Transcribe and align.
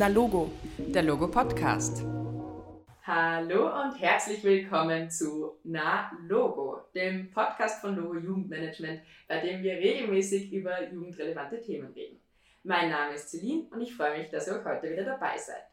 Na 0.00 0.08
Logo, 0.08 0.50
der 0.78 1.02
Logo 1.02 1.28
Podcast. 1.28 2.06
Hallo 3.02 3.66
und 3.82 4.00
herzlich 4.00 4.42
willkommen 4.42 5.10
zu 5.10 5.58
Na 5.62 6.10
Logo, 6.26 6.80
dem 6.94 7.30
Podcast 7.30 7.82
von 7.82 7.96
Logo 7.96 8.16
Jugendmanagement, 8.16 9.02
bei 9.28 9.40
dem 9.40 9.62
wir 9.62 9.74
regelmäßig 9.74 10.54
über 10.54 10.90
jugendrelevante 10.90 11.60
Themen 11.60 11.92
reden. 11.92 12.18
Mein 12.62 12.88
Name 12.88 13.12
ist 13.12 13.28
Celine 13.28 13.66
und 13.72 13.82
ich 13.82 13.94
freue 13.94 14.16
mich, 14.16 14.30
dass 14.30 14.48
ihr 14.48 14.58
auch 14.58 14.64
heute 14.64 14.90
wieder 14.90 15.04
dabei 15.04 15.36
seid. 15.36 15.66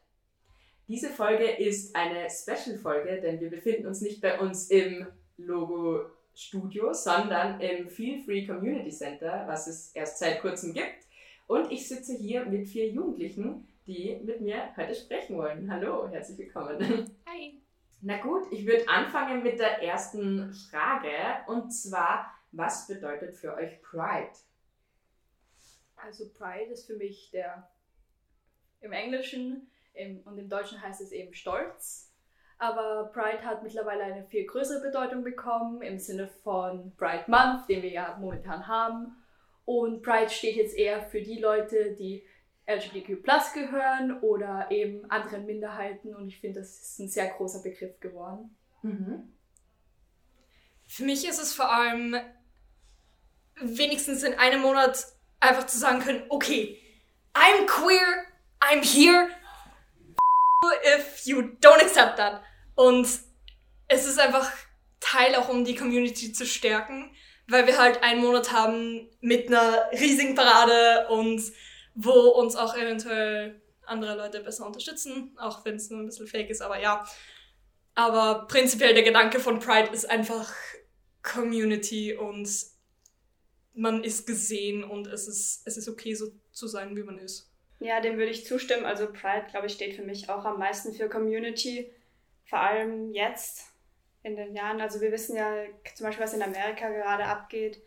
Diese 0.90 1.08
Folge 1.08 1.50
ist 1.50 1.96
eine 1.96 2.28
Special-Folge, 2.30 3.22
denn 3.22 3.40
wir 3.40 3.50
befinden 3.50 3.88
uns 3.88 4.02
nicht 4.02 4.20
bei 4.20 4.38
uns 4.42 4.70
im 4.70 5.08
Logo 5.38 6.02
Studio, 6.36 6.92
sondern 6.92 7.62
im 7.62 7.88
Feel 7.88 8.22
Free 8.26 8.46
Community 8.46 8.90
Center, 8.90 9.46
was 9.48 9.68
es 9.68 9.96
erst 9.96 10.20
seit 10.20 10.42
kurzem 10.42 10.74
gibt. 10.74 11.08
Und 11.48 11.72
ich 11.72 11.88
sitze 11.88 12.14
hier 12.14 12.44
mit 12.44 12.68
vier 12.68 12.90
Jugendlichen, 12.90 13.66
die 13.88 14.20
mit 14.24 14.42
mir 14.42 14.76
heute 14.76 14.94
sprechen 14.94 15.38
wollen. 15.38 15.72
Hallo, 15.72 16.10
herzlich 16.10 16.38
willkommen. 16.38 16.78
Hi. 17.26 17.62
Na 18.02 18.18
gut, 18.22 18.52
ich 18.52 18.66
würde 18.68 18.88
anfangen 18.88 19.42
mit 19.44 19.60
der 19.60 19.82
ersten 19.82 20.54
Frage 20.54 21.10
und 21.48 21.72
zwar, 21.72 22.32
was 22.52 22.86
bedeutet 22.88 23.36
für 23.36 23.56
euch 23.56 23.82
Pride? 23.82 24.34
Also 25.96 26.30
Pride 26.30 26.70
ist 26.72 26.86
für 26.86 26.98
mich 26.98 27.32
der 27.32 27.70
im 28.82 28.92
Englischen 28.92 29.72
im, 29.94 30.22
und 30.26 30.38
im 30.38 30.50
Deutschen 30.50 30.82
heißt 30.82 31.02
es 31.02 31.12
eben 31.12 31.34
Stolz. 31.34 32.14
Aber 32.60 33.10
Pride 33.14 33.44
hat 33.46 33.64
mittlerweile 33.64 34.04
eine 34.04 34.26
viel 34.26 34.46
größere 34.46 34.82
Bedeutung 34.82 35.24
bekommen 35.24 35.82
im 35.82 35.98
Sinne 35.98 36.28
von 36.28 36.94
Pride 36.98 37.26
Month, 37.28 37.70
den 37.70 37.82
wir 37.84 37.92
ja 37.92 38.18
momentan 38.20 38.68
haben. 38.68 39.16
Und 39.64 40.02
Pride 40.02 40.30
steht 40.30 40.58
jetzt 40.58 40.76
eher 40.76 41.02
für 41.02 41.22
die 41.22 41.40
Leute, 41.40 41.96
die 41.96 42.24
LGBTQ 42.68 43.54
gehören 43.54 44.20
oder 44.22 44.68
eben 44.70 45.10
anderen 45.10 45.46
Minderheiten. 45.46 46.14
Und 46.16 46.28
ich 46.28 46.40
finde, 46.40 46.60
das 46.60 46.80
ist 46.80 47.00
ein 47.00 47.10
sehr 47.10 47.28
großer 47.28 47.64
Begriff 47.64 48.00
geworden. 48.00 48.56
Mhm. 48.82 49.34
Für 50.86 51.04
mich 51.04 51.28
ist 51.28 51.42
es 51.42 51.54
vor 51.54 51.72
allem 51.72 52.16
wenigstens 53.60 54.24
in 54.24 54.34
einem 54.36 54.62
Monat 54.62 55.06
einfach 55.40 55.66
zu 55.66 55.78
sagen 55.78 56.00
können, 56.00 56.24
okay, 56.30 56.78
I'm 57.34 57.66
queer, 57.66 58.26
I'm 58.60 58.84
here, 58.84 59.30
if 60.96 61.26
you 61.26 61.42
don't 61.62 61.82
accept 61.82 62.18
that. 62.18 62.42
Und 62.76 63.08
es 63.88 64.06
ist 64.06 64.20
einfach 64.20 64.52
Teil 65.00 65.36
auch, 65.36 65.50
um 65.50 65.64
die 65.64 65.76
Community 65.76 66.34
zu 66.34 66.46
stärken, 66.46 67.12
weil 67.48 67.66
wir 67.68 67.78
halt 67.78 68.04
einen 68.04 68.22
Monat 68.22 68.52
haben 68.52 69.10
mit 69.22 69.48
einer 69.48 69.90
riesigen 69.92 70.36
Parade 70.36 71.08
und 71.10 71.42
wo 72.00 72.12
uns 72.12 72.56
auch 72.56 72.78
eventuell 72.78 73.60
andere 73.84 74.16
Leute 74.16 74.42
besser 74.42 74.68
unterstützen, 74.68 75.36
auch 75.38 75.66
wenn 75.66 75.76
es 75.76 75.90
nur 75.90 76.00
ein 76.00 76.06
bisschen 76.06 76.28
fake 76.28 76.50
ist, 76.50 76.62
aber 76.62 76.80
ja. 76.80 77.06
Aber 77.96 78.46
prinzipiell 78.48 78.94
der 78.94 79.04
Gedanke 79.04 79.40
von 79.40 79.60
Pride 79.60 79.92
ist 79.92 80.08
einfach 80.08 80.54
Community 81.24 82.16
und 82.16 82.48
man 83.74 84.04
ist 84.04 84.28
gesehen 84.28 84.84
und 84.84 85.08
es 85.08 85.28
ist, 85.28 85.64
es 85.66 85.78
ist 85.78 85.90
okay, 85.90 86.14
so 86.14 86.28
zu 86.52 86.68
sein, 86.68 86.96
wie 86.96 87.04
man 87.04 87.18
ist. 87.18 87.52
Ja, 87.80 88.00
dem 88.00 88.18
würde 88.18 88.32
ich 88.32 88.46
zustimmen. 88.46 88.86
Also 88.86 89.08
Pride, 89.08 89.48
glaube 89.50 89.66
ich, 89.66 89.74
steht 89.74 89.96
für 89.96 90.04
mich 90.04 90.30
auch 90.30 90.46
am 90.46 90.60
meisten 90.60 90.94
für 90.94 91.10
Community, 91.10 91.92
vor 92.46 92.60
allem 92.60 93.12
jetzt 93.12 93.66
in 94.22 94.36
den 94.36 94.56
Jahren. 94.56 94.82
Also 94.82 95.02
wir 95.02 95.12
wissen 95.12 95.36
ja 95.36 95.52
zum 95.96 96.06
Beispiel, 96.06 96.24
was 96.24 96.34
in 96.34 96.44
Amerika 96.44 96.90
gerade 96.90 97.26
abgeht 97.26 97.82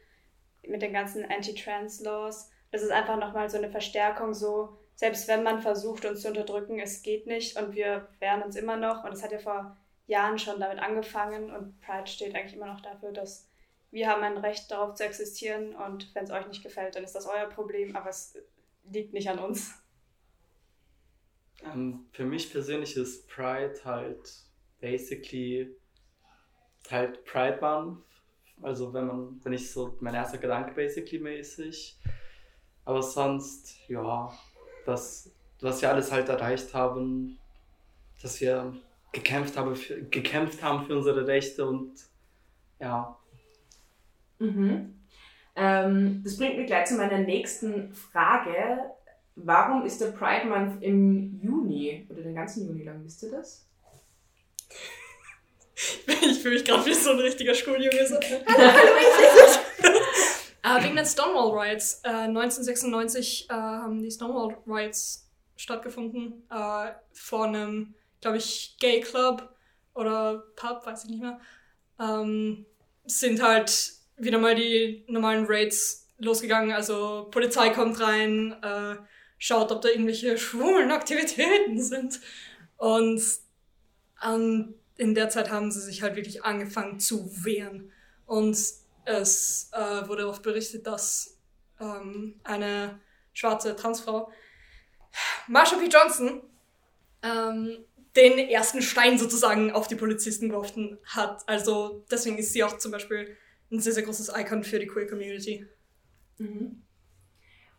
mit 0.66 0.82
den 0.82 0.92
ganzen 0.92 1.24
Anti-Trans-Laws. 1.24 2.49
Das 2.70 2.82
ist 2.82 2.90
einfach 2.90 3.16
nochmal 3.16 3.50
so 3.50 3.58
eine 3.58 3.70
Verstärkung, 3.70 4.34
so 4.34 4.76
selbst 4.94 5.28
wenn 5.28 5.42
man 5.42 5.62
versucht, 5.62 6.04
uns 6.04 6.20
zu 6.20 6.28
unterdrücken, 6.28 6.78
es 6.78 7.02
geht 7.02 7.26
nicht 7.26 7.56
und 7.56 7.74
wir 7.74 8.08
wehren 8.18 8.42
uns 8.42 8.54
immer 8.56 8.76
noch. 8.76 9.04
Und 9.04 9.12
es 9.12 9.22
hat 9.22 9.32
ja 9.32 9.38
vor 9.38 9.76
Jahren 10.06 10.38
schon 10.38 10.60
damit 10.60 10.78
angefangen 10.78 11.50
und 11.50 11.80
Pride 11.80 12.06
steht 12.06 12.34
eigentlich 12.34 12.54
immer 12.54 12.66
noch 12.66 12.80
dafür, 12.80 13.12
dass 13.12 13.48
wir 13.90 14.08
haben 14.08 14.22
ein 14.22 14.36
Recht 14.36 14.70
darauf 14.70 14.94
zu 14.94 15.04
existieren 15.04 15.74
und 15.74 16.14
wenn 16.14 16.24
es 16.24 16.30
euch 16.30 16.46
nicht 16.46 16.62
gefällt, 16.62 16.94
dann 16.94 17.04
ist 17.04 17.14
das 17.14 17.26
euer 17.26 17.46
Problem, 17.46 17.96
aber 17.96 18.10
es 18.10 18.36
liegt 18.90 19.12
nicht 19.12 19.28
an 19.28 19.38
uns. 19.38 19.72
Ähm, 21.64 22.06
für 22.12 22.24
mich 22.24 22.50
persönlich 22.50 22.96
ist 22.96 23.28
Pride 23.28 23.80
halt 23.84 24.30
basically 24.80 25.74
halt 26.90 27.24
Pride 27.24 27.58
Month. 27.60 28.04
Also 28.62 28.92
wenn 28.92 29.06
man, 29.06 29.40
wenn 29.44 29.52
ich 29.52 29.70
so 29.70 29.96
mein 30.00 30.14
erster 30.14 30.38
Gedanke 30.38 30.74
basically 30.74 31.18
mäßig. 31.18 31.98
Aber 32.84 33.02
sonst, 33.02 33.76
ja, 33.88 34.32
das, 34.86 35.30
was 35.60 35.82
wir 35.82 35.90
alles 35.90 36.10
halt 36.10 36.28
erreicht 36.28 36.74
haben, 36.74 37.38
dass 38.22 38.40
wir 38.40 38.74
gekämpft 39.12 39.56
haben 39.56 39.76
für, 39.76 40.02
gekämpft 40.02 40.62
haben 40.62 40.86
für 40.86 40.96
unsere 40.96 41.26
Rechte 41.26 41.66
und 41.66 41.92
ja. 42.78 43.16
Mhm. 44.38 44.94
Ähm, 45.56 46.22
das 46.24 46.36
bringt 46.36 46.56
mich 46.56 46.66
gleich 46.66 46.86
zu 46.86 46.94
meiner 46.94 47.18
nächsten 47.18 47.92
Frage. 47.92 48.92
Warum 49.36 49.84
ist 49.84 50.00
der 50.00 50.12
Pride 50.12 50.46
Month 50.46 50.82
im 50.82 51.40
Juni 51.42 52.06
oder 52.10 52.22
den 52.22 52.34
ganzen 52.34 52.66
Juni 52.66 52.84
lang? 52.84 53.04
Wisst 53.04 53.22
ihr 53.22 53.30
das? 53.30 53.66
Ich 56.22 56.42
fühle 56.42 56.54
mich 56.54 56.64
gerade 56.64 56.84
wie 56.84 56.92
so 56.92 57.10
ein 57.10 57.18
richtiger 57.18 57.54
Schuljunge. 57.54 57.90
So. 58.06 58.16
äh, 60.78 60.84
wegen 60.84 60.96
den 60.96 61.06
Stonewall 61.06 61.58
Riots. 61.58 62.00
Äh, 62.04 62.08
1996 62.08 63.48
äh, 63.48 63.52
haben 63.52 64.02
die 64.02 64.10
Stonewall 64.10 64.56
Riots 64.66 65.28
stattgefunden. 65.56 66.44
Äh, 66.50 66.92
vor 67.12 67.44
einem, 67.44 67.94
glaube 68.20 68.38
ich, 68.38 68.76
Gay 68.80 69.00
Club 69.00 69.54
oder 69.94 70.44
Pub, 70.56 70.84
weiß 70.84 71.04
ich 71.04 71.10
nicht 71.10 71.22
mehr. 71.22 71.40
Ähm, 72.00 72.66
sind 73.04 73.42
halt 73.42 73.92
wieder 74.16 74.38
mal 74.38 74.54
die 74.54 75.04
normalen 75.08 75.46
Raids 75.46 76.08
losgegangen. 76.18 76.72
Also 76.72 77.28
Polizei 77.30 77.70
kommt 77.70 78.00
rein, 78.00 78.54
äh, 78.62 78.96
schaut, 79.38 79.72
ob 79.72 79.80
da 79.82 79.88
irgendwelche 79.88 80.38
schwulen 80.38 80.90
Aktivitäten 80.90 81.80
sind. 81.82 82.20
Und 82.76 83.22
ähm, 84.24 84.74
in 84.96 85.14
der 85.14 85.30
Zeit 85.30 85.50
haben 85.50 85.70
sie 85.72 85.80
sich 85.80 86.02
halt 86.02 86.16
wirklich 86.16 86.44
angefangen 86.44 87.00
zu 87.00 87.44
wehren. 87.44 87.90
Und 88.26 88.56
es 89.10 89.70
äh, 89.72 90.08
wurde 90.08 90.28
oft 90.28 90.42
berichtet, 90.42 90.86
dass 90.86 91.38
ähm, 91.80 92.40
eine 92.44 93.00
schwarze 93.32 93.76
Transfrau, 93.76 94.30
Marsha 95.48 95.76
P. 95.76 95.86
Johnson, 95.86 96.42
ähm, 97.22 97.84
den 98.16 98.38
ersten 98.38 98.82
Stein 98.82 99.18
sozusagen 99.18 99.70
auf 99.72 99.86
die 99.86 99.94
Polizisten 99.94 100.48
geworfen 100.48 100.98
hat. 101.04 101.42
Also 101.46 102.04
deswegen 102.10 102.38
ist 102.38 102.52
sie 102.52 102.64
auch 102.64 102.78
zum 102.78 102.92
Beispiel 102.92 103.36
ein 103.70 103.80
sehr, 103.80 103.92
sehr 103.92 104.02
großes 104.02 104.32
Icon 104.36 104.64
für 104.64 104.78
die 104.78 104.86
Queer 104.86 105.06
Community. 105.06 105.66
Mhm. 106.38 106.82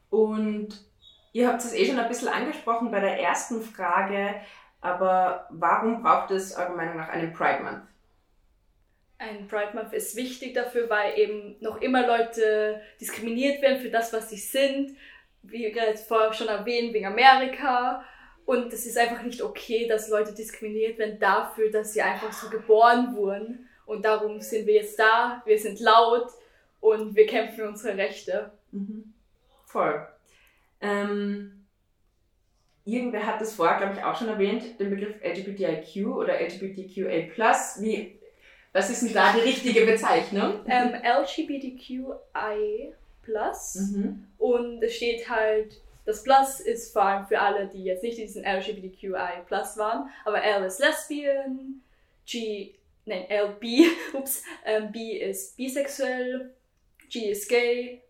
Und 0.09 0.85
ihr 1.33 1.47
habt 1.47 1.61
es 1.63 1.73
eh 1.73 1.85
schon 1.85 1.99
ein 1.99 2.07
bisschen 2.07 2.29
angesprochen 2.29 2.91
bei 2.91 2.99
der 2.99 3.19
ersten 3.19 3.61
Frage, 3.61 4.35
aber 4.79 5.47
warum 5.51 6.01
braucht 6.01 6.31
es 6.31 6.55
eurer 6.55 6.75
Meinung 6.75 6.97
nach 6.97 7.09
einen 7.09 7.33
Pride 7.33 7.63
Month? 7.63 7.90
Ein 9.21 9.47
Pride 9.47 9.75
Month 9.75 9.93
ist 9.93 10.15
wichtig 10.15 10.55
dafür, 10.55 10.89
weil 10.89 11.17
eben 11.19 11.55
noch 11.59 11.79
immer 11.79 12.07
Leute 12.07 12.81
diskriminiert 12.99 13.61
werden 13.61 13.79
für 13.79 13.91
das, 13.91 14.11
was 14.13 14.31
sie 14.31 14.37
sind. 14.37 14.97
Wie 15.43 15.71
gerade 15.71 15.95
vorher 15.95 16.33
schon 16.33 16.47
erwähnt, 16.47 16.91
wegen 16.91 17.05
Amerika. 17.05 18.03
Und 18.45 18.73
es 18.73 18.87
ist 18.87 18.97
einfach 18.97 19.21
nicht 19.21 19.43
okay, 19.43 19.87
dass 19.87 20.09
Leute 20.09 20.33
diskriminiert 20.33 20.97
werden 20.97 21.19
dafür, 21.19 21.69
dass 21.69 21.93
sie 21.93 22.01
einfach 22.01 22.31
so 22.33 22.49
geboren 22.49 23.15
wurden. 23.15 23.69
Und 23.85 24.05
darum 24.05 24.41
sind 24.41 24.65
wir 24.65 24.73
jetzt 24.73 24.97
da, 24.97 25.43
wir 25.45 25.59
sind 25.59 25.79
laut 25.79 26.27
und 26.79 27.15
wir 27.15 27.27
kämpfen 27.27 27.57
für 27.57 27.67
unsere 27.67 27.95
Rechte. 27.97 28.51
Mhm. 28.71 29.13
Voll. 29.65 30.07
Ähm, 30.81 31.67
irgendwer 32.85 33.27
hat 33.27 33.39
das 33.39 33.53
vorher, 33.53 33.77
glaube 33.77 33.93
ich, 33.97 34.03
auch 34.03 34.17
schon 34.17 34.29
erwähnt, 34.29 34.79
den 34.79 34.89
Begriff 34.89 35.15
LGBTIQ 35.23 36.07
oder 36.07 36.39
LGBTQA+. 36.41 37.29
Wie, 37.79 38.19
was 38.73 38.89
ist 38.89 39.03
denn 39.03 39.13
da 39.13 39.33
die 39.33 39.41
richtige 39.41 39.85
Bezeichnung? 39.85 40.61
Ähm, 40.67 40.93
LGBTQI+. 41.03 42.93
Mhm. 43.27 44.27
Und 44.37 44.83
es 44.83 44.95
steht 44.95 45.29
halt, 45.29 45.81
das 46.05 46.23
Plus 46.23 46.59
ist 46.59 46.91
vor 46.93 47.03
allem 47.03 47.25
für 47.27 47.39
alle, 47.39 47.67
die 47.67 47.83
jetzt 47.83 48.03
nicht 48.03 48.17
diesen 48.17 48.43
LGBTQI+ 48.43 49.13
waren, 49.49 50.09
aber 50.25 50.43
L 50.43 50.63
ist 50.63 50.79
Lesbian, 50.79 51.81
G 52.25 52.73
nein, 53.05 53.25
LB, 53.29 53.63
ups, 54.13 54.43
ähm, 54.65 54.91
B 54.91 55.17
ist 55.17 55.57
bisexuell, 55.57 56.53
G 57.09 57.31
ist 57.31 57.49
gay. 57.49 58.01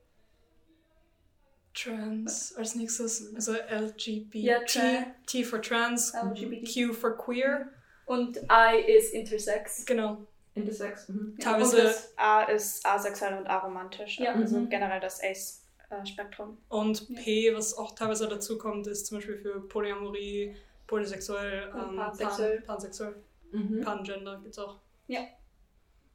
Trans 1.74 2.54
als 2.58 2.76
nächstes, 2.76 3.34
also 3.34 3.54
LGBT, 3.54 4.36
Ja, 4.36 4.60
T, 4.60 4.80
T 5.26 5.44
for 5.44 5.62
trans, 5.62 6.14
LGBT. 6.14 6.68
Q 6.68 6.94
for 6.94 7.18
queer. 7.18 7.70
Und 8.06 8.38
I 8.52 8.82
ist 8.88 9.14
intersex. 9.14 9.86
Genau. 9.86 10.28
Intersex. 10.54 11.08
Mhm. 11.10 11.38
Und 11.38 11.74
das 11.74 12.14
A 12.18 12.44
ist 12.44 12.86
asexuell 12.86 13.38
und 13.38 13.48
aromantisch. 13.48 14.20
Ja. 14.20 14.34
Also 14.34 14.58
Mhm. 14.60 14.70
generell 14.70 15.00
das 15.00 15.22
Ace 15.24 15.64
äh, 15.90 16.06
Spektrum. 16.06 16.58
Und 16.70 17.08
Ja. 17.10 17.22
P, 17.22 17.54
was 17.56 17.78
auch 17.78 17.96
teilweise 17.96 18.28
dazu 18.28 18.58
kommt, 18.58 18.88
ist 18.88 19.08
zum 19.08 19.18
Beispiel 19.18 19.38
für 19.38 19.62
Polyamorie, 19.68 20.56
polysexuell, 20.88 21.72
ähm, 21.74 21.96
pansexuell. 21.96 22.58
Pan, 22.58 22.66
pansexuell, 22.68 23.16
Mhm. 23.52 23.82
Pangender 23.82 24.40
gibt's 24.44 24.60
auch. 24.60 24.80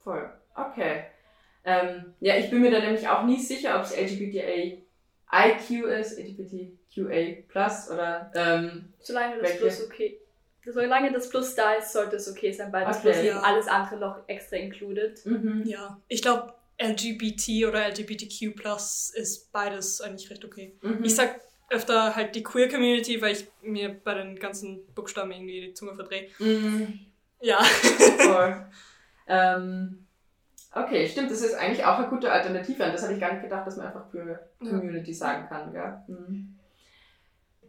Voll. 0.03 0.31
Okay. 0.55 1.05
Ähm, 1.65 2.15
ja, 2.21 2.37
ich 2.37 2.49
bin 2.49 2.61
mir 2.61 2.71
da 2.71 2.79
nämlich 2.79 3.09
auch 3.09 3.25
nie 3.25 3.41
sicher, 3.41 3.77
ob 3.77 3.83
es 3.83 3.93
LGBTIQ 3.97 5.85
ist, 5.99 6.19
LGBTQA 6.19 7.93
oder 7.93 8.31
ähm, 8.35 8.93
Solange 9.01 9.37
das 9.39 9.43
Welche? 9.49 9.59
Plus 9.59 9.85
okay 9.85 10.21
Solange 10.67 11.13
das 11.13 11.29
Plus 11.29 11.55
da 11.55 11.75
ist, 11.75 11.93
sollte 11.93 12.17
es 12.17 12.29
okay 12.31 12.53
sein, 12.53 12.73
weil 12.73 12.85
das 12.85 12.99
Okay. 12.99 13.07
Plus 13.13 13.17
eben 13.19 13.27
Ja. 13.37 13.41
alles 13.43 13.69
andere 13.69 13.99
noch 13.99 14.19
extra 14.29 14.57
included. 14.57 15.25
mhm. 15.25 15.63
Ja, 15.67 16.01
ich 16.09 16.23
glaube, 16.23 16.55
LGBT 16.79 17.67
oder 17.67 17.87
LGBTQ 17.89 18.55
ist 19.15 19.51
beides 19.53 20.01
eigentlich 20.01 20.31
recht 20.31 20.45
okay. 20.45 20.77
Mhm. 20.83 21.05
Ich 21.05 21.15
sag 21.15 21.41
öfter 21.71 22.15
halt 22.15 22.35
die 22.35 22.43
Queer 22.43 22.69
Community, 22.69 23.21
weil 23.23 23.33
ich 23.33 23.47
mir 23.63 23.89
bei 24.05 24.15
den 24.15 24.37
ganzen 24.39 24.85
Buchstaben 24.95 25.33
irgendwie 25.33 25.61
die 25.69 25.75
Zunge 25.75 25.95
verdrehe. 25.95 26.29
Mhm. 26.39 27.01
Ja. 27.41 27.63
Voll. 27.63 28.67
ähm, 29.29 30.07
okay, 30.75 31.07
stimmt, 31.09 31.31
das 31.31 31.41
ist 31.43 31.55
eigentlich 31.55 31.85
auch 31.85 31.99
eine 31.99 32.09
gute 32.09 32.31
Alternative. 32.31 32.85
An 32.85 32.93
das 32.93 33.03
habe 33.03 33.15
ich 33.15 33.21
gar 33.21 33.33
nicht 33.33 33.43
gedacht, 33.43 33.67
dass 33.67 33.77
man 33.77 33.87
einfach 33.87 34.11
für 34.11 34.49
Ja. 34.61 34.71
Community 34.71 35.13
sagen 35.15 35.49
kann. 35.49 35.73
Gell? 35.73 35.99
Mhm. 36.09 36.56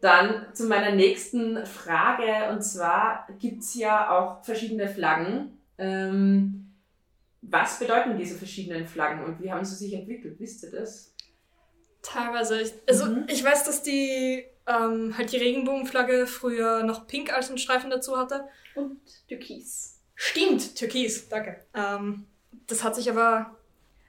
Dann 0.02 0.46
zu 0.54 0.66
meiner 0.68 0.92
nächsten 0.92 1.66
Frage. 1.66 2.50
Und 2.52 2.62
zwar 2.62 3.28
gibt 3.40 3.64
es 3.64 3.74
ja 3.76 4.12
auch 4.12 4.44
verschiedene 4.44 4.88
Flaggen. 4.88 5.58
Ähm, 5.78 6.74
was 7.42 7.80
bedeuten 7.80 8.18
diese 8.18 8.36
verschiedenen 8.38 8.86
Flaggen 8.88 9.24
und 9.24 9.42
wie 9.42 9.52
haben 9.52 9.64
sie 9.64 9.76
sich 9.76 9.94
entwickelt? 9.94 10.40
Wisst 10.40 10.64
ihr 10.64 10.72
das? 10.72 11.14
Teilweise. 12.02 12.62
Ich, 12.62 12.74
also 12.88 13.06
Mhm. 13.06 13.26
ich 13.28 13.44
weiß, 13.44 13.64
dass 13.66 13.84
die 13.84 14.46
ähm, 14.68 15.16
halt 15.18 15.32
die 15.32 15.38
Regenbogenflagge 15.38 16.28
früher 16.28 16.84
noch 16.84 17.08
pink 17.08 17.34
als 17.34 17.50
einen 17.50 17.58
Streifen 17.58 17.90
dazu 17.90 18.18
hatte. 18.18 18.48
Und 18.76 19.00
Türkis. 19.28 20.02
Stimmt, 20.16 20.76
Türkis, 20.76 21.30
danke. 21.30 21.64
Ähm, 21.74 22.26
das 22.68 22.84
hat 22.84 22.96
sich 22.96 23.10
aber, 23.10 23.56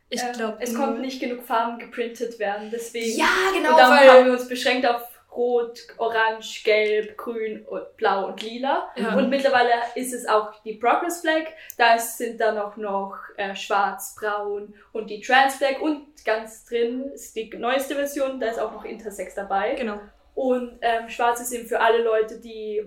ich 0.09 0.21
Äh, 0.23 0.33
glaube, 0.33 0.59
es 0.61 0.75
konnten 0.75 1.01
nicht 1.01 1.21
genug 1.21 1.45
Farben 1.45 1.79
geprintet 1.79 2.39
werden, 2.39 2.71
deswegen. 2.73 3.19
Ja, 3.19 3.27
genau, 3.55 3.71
und 3.73 3.79
dann 3.79 3.91
weil 3.91 4.11
haben 4.11 4.25
wir 4.27 4.33
uns 4.33 4.49
beschränkt 4.49 4.87
auf 4.87 5.03
Rot, 5.31 5.87
Orange, 5.99 6.63
Gelb, 6.65 7.17
Grün, 7.17 7.67
Blau 7.97 8.27
und 8.29 8.43
Lila. 8.43 8.91
Ja. 8.97 9.15
Und 9.15 9.29
mittlerweile 9.31 9.71
ist 9.95 10.13
es 10.13 10.27
auch 10.27 10.61
die 10.63 10.75
Progress 10.75 11.21
Flag. 11.21 11.45
Da 11.77 11.99
sind 11.99 12.41
dann 12.41 12.59
auch 12.59 12.77
noch 12.77 13.17
äh, 13.37 13.55
Schwarz, 13.55 14.17
Braun 14.19 14.75
und 14.93 15.11
die 15.11 15.21
Trans 15.21 15.57
Flag. 15.57 15.81
Und 15.81 16.25
ganz 16.25 16.65
drin 16.65 17.11
ist 17.15 17.37
die 17.37 17.51
neueste 17.57 17.95
Version, 17.95 18.41
da 18.41 18.49
ist 18.49 18.59
auch 18.59 18.73
noch 18.73 18.85
Intersex 18.85 19.35
dabei. 19.35 19.75
genau. 19.75 20.01
Und 20.35 20.79
ähm, 20.83 21.09
Schwarz 21.09 21.41
ist 21.41 21.53
eben 21.53 21.67
für 21.67 21.81
alle 21.81 22.03
Leute, 22.03 22.39
die 22.39 22.83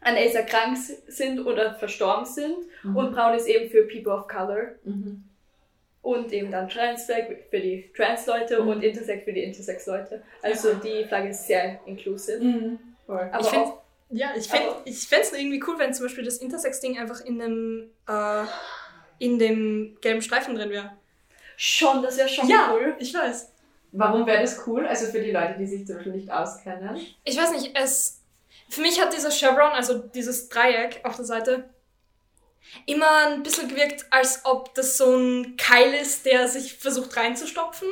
an 0.00 0.16
AIDS 0.16 0.34
erkrankt 0.34 0.78
sind 0.78 1.40
oder 1.44 1.74
verstorben 1.74 2.24
sind. 2.24 2.56
Und 2.94 3.12
Braun 3.12 3.34
ist 3.34 3.48
eben 3.48 3.68
für 3.68 3.86
People 3.86 4.12
of 4.12 4.28
Color. 4.28 4.76
Mhm. 4.84 5.24
Und 6.06 6.32
eben 6.32 6.52
dann 6.52 6.68
Trans 6.68 7.04
Flag 7.04 7.24
für 7.50 7.58
die 7.58 7.90
Trans-Leute 7.96 8.62
Mhm. 8.62 8.68
und 8.68 8.82
Intersex 8.84 9.24
für 9.24 9.32
die 9.32 9.42
Intersex-Leute. 9.42 10.22
Also 10.40 10.74
die 10.74 11.04
Flagge 11.04 11.30
ist 11.30 11.46
sehr 11.48 11.80
inclusive. 11.84 12.38
Mhm. 12.38 12.78
Aber 13.08 13.40
Ich 13.40 13.46
find- 13.48 13.62
auch, 13.66 13.82
Ja, 14.10 14.28
ich 14.36 14.46
fände 14.46 14.68
fänd's 14.92 15.32
irgendwie 15.32 15.60
cool, 15.66 15.74
wenn 15.78 15.92
zum 15.92 16.06
Beispiel 16.06 16.24
das 16.24 16.36
Intersex-Ding 16.36 16.96
einfach 16.96 17.20
in 17.22 17.40
dem, 17.40 17.90
äh, 18.08 18.44
in 19.18 19.40
dem 19.40 19.96
gelben 20.00 20.22
Streifen 20.22 20.54
drin 20.54 20.70
wäre. 20.70 20.92
schon, 21.56 22.02
das 22.04 22.16
wäre 22.18 22.28
schon 22.28 22.48
Ja. 22.48 22.70
cool. 22.72 22.94
Ich 23.00 23.12
weiß. 23.12 23.50
Warum 23.92 24.26
wäre 24.26 24.42
das 24.42 24.64
cool? 24.66 24.86
Also 24.86 25.06
für 25.10 25.20
die 25.20 25.30
Leute, 25.32 25.56
die 25.58 25.66
sich 25.66 25.86
zum 25.86 25.96
Beispiel 25.96 26.12
nicht 26.12 26.30
auskennen. 26.30 27.00
Ich 27.24 27.36
weiß 27.36 27.50
nicht, 27.52 27.72
es. 27.74 28.20
Für 28.68 28.82
mich 28.82 29.00
hat 29.00 29.12
dieser 29.12 29.30
Chevron, 29.32 29.72
also 29.72 29.98
dieses 29.98 30.48
Dreieck 30.50 31.00
auf 31.02 31.16
der 31.16 31.24
Seite, 31.24 31.64
immer 32.86 33.26
ein 33.28 33.42
bisschen 33.42 33.68
gewirkt, 33.68 34.06
als 34.10 34.42
ob 34.44 34.74
das 34.74 34.96
so 34.98 35.16
ein 35.16 35.56
Keil 35.56 35.94
ist, 35.94 36.26
der 36.26 36.48
sich 36.48 36.74
versucht 36.74 37.16
reinzustopfen. 37.16 37.88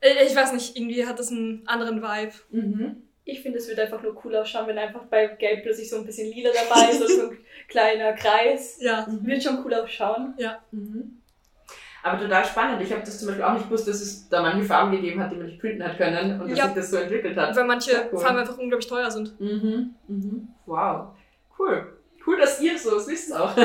Äh, 0.00 0.26
Ich 0.26 0.34
weiß 0.36 0.52
nicht, 0.52 0.76
irgendwie 0.76 1.06
hat 1.06 1.18
das 1.18 1.30
einen 1.30 1.62
anderen 1.66 2.02
Vibe. 2.02 2.32
Mhm. 2.50 3.02
Ich 3.24 3.40
finde, 3.40 3.58
es 3.58 3.68
wird 3.68 3.78
einfach 3.78 4.02
nur 4.02 4.16
cool 4.24 4.34
ausschauen, 4.34 4.66
wenn 4.66 4.78
einfach 4.78 5.04
bei 5.04 5.26
Gelb 5.28 5.62
plötzlich 5.62 5.88
so 5.88 5.96
ein 5.96 6.04
bisschen 6.04 6.32
lila 6.32 6.50
dabei 6.52 6.90
ist, 6.90 7.00
oder 7.00 7.08
so 7.08 7.30
ein 7.30 7.38
kleiner 7.68 8.12
Kreis. 8.14 8.78
Ja. 8.80 9.06
Wird 9.08 9.42
schon 9.42 9.64
cool 9.64 9.74
ausschauen. 9.74 10.34
Mhm. 10.72 11.18
Aber 12.04 12.18
total 12.20 12.44
spannend. 12.44 12.82
Ich 12.82 12.90
habe 12.90 13.02
das 13.02 13.16
zum 13.20 13.28
Beispiel 13.28 13.44
auch 13.44 13.52
nicht 13.52 13.66
gewusst, 13.66 13.86
dass 13.86 14.00
es 14.00 14.28
da 14.28 14.42
manche 14.42 14.64
Farben 14.64 14.90
gegeben 14.90 15.22
hat, 15.22 15.30
die 15.30 15.36
man 15.36 15.46
nicht 15.46 15.60
printen 15.60 15.84
hat 15.84 15.96
können 15.96 16.40
und 16.40 16.50
dass 16.50 16.58
Ja. 16.58 16.64
sich 16.66 16.74
das 16.74 16.90
so 16.90 16.96
entwickelt 16.96 17.36
hat. 17.36 17.54
Weil 17.54 17.64
manche 17.64 18.08
cool. 18.12 18.18
Farben 18.18 18.38
einfach 18.38 18.58
unglaublich 18.58 18.88
teuer 18.88 19.08
sind. 19.08 19.38
Mhm. 19.40 19.94
Mhm. 20.08 20.48
Wow. 20.66 21.10
Cool. 21.56 21.96
Cool, 22.26 22.38
dass 22.38 22.60
ihr 22.60 22.78
so 22.78 22.90
wisst 23.06 23.34
auch. 23.34 23.56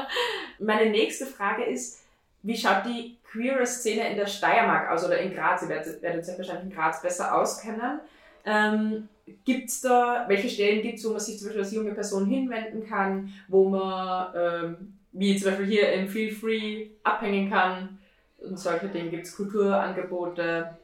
Meine 0.58 0.90
nächste 0.90 1.26
Frage 1.26 1.64
ist, 1.64 2.00
wie 2.42 2.56
schaut 2.56 2.86
die 2.86 3.16
queere 3.30 3.66
Szene 3.66 4.10
in 4.10 4.16
der 4.16 4.26
Steiermark 4.26 4.90
aus 4.90 5.04
oder 5.04 5.18
in 5.18 5.34
Graz? 5.34 5.62
Ihr 5.62 5.68
werdet, 5.68 6.00
werdet 6.00 6.28
euch 6.28 6.38
wahrscheinlich 6.38 6.70
in 6.70 6.74
Graz 6.74 7.02
besser 7.02 7.34
auskennen. 7.34 8.00
Ähm, 8.44 9.08
gibt 9.44 9.68
es 9.68 9.80
da, 9.80 10.24
welche 10.28 10.48
Stellen 10.48 10.82
gibt 10.82 10.98
es, 10.98 11.04
wo 11.04 11.10
man 11.10 11.20
sich 11.20 11.38
zum 11.38 11.48
Beispiel 11.48 11.62
als 11.62 11.72
junge 11.72 11.92
Person 11.92 12.26
hinwenden 12.26 12.88
kann, 12.88 13.32
wo 13.48 13.68
man, 13.68 14.34
ähm, 14.34 14.94
wie 15.12 15.36
zum 15.36 15.50
Beispiel 15.50 15.66
hier 15.66 15.92
im 15.92 16.08
Feel 16.08 16.32
Free, 16.34 16.86
abhängen 17.02 17.50
kann? 17.50 17.98
Und 18.38 18.58
solche 18.58 18.88
Dinge 18.88 19.10
gibt 19.10 19.26
es 19.26 19.36
Kulturangebote. 19.36 20.76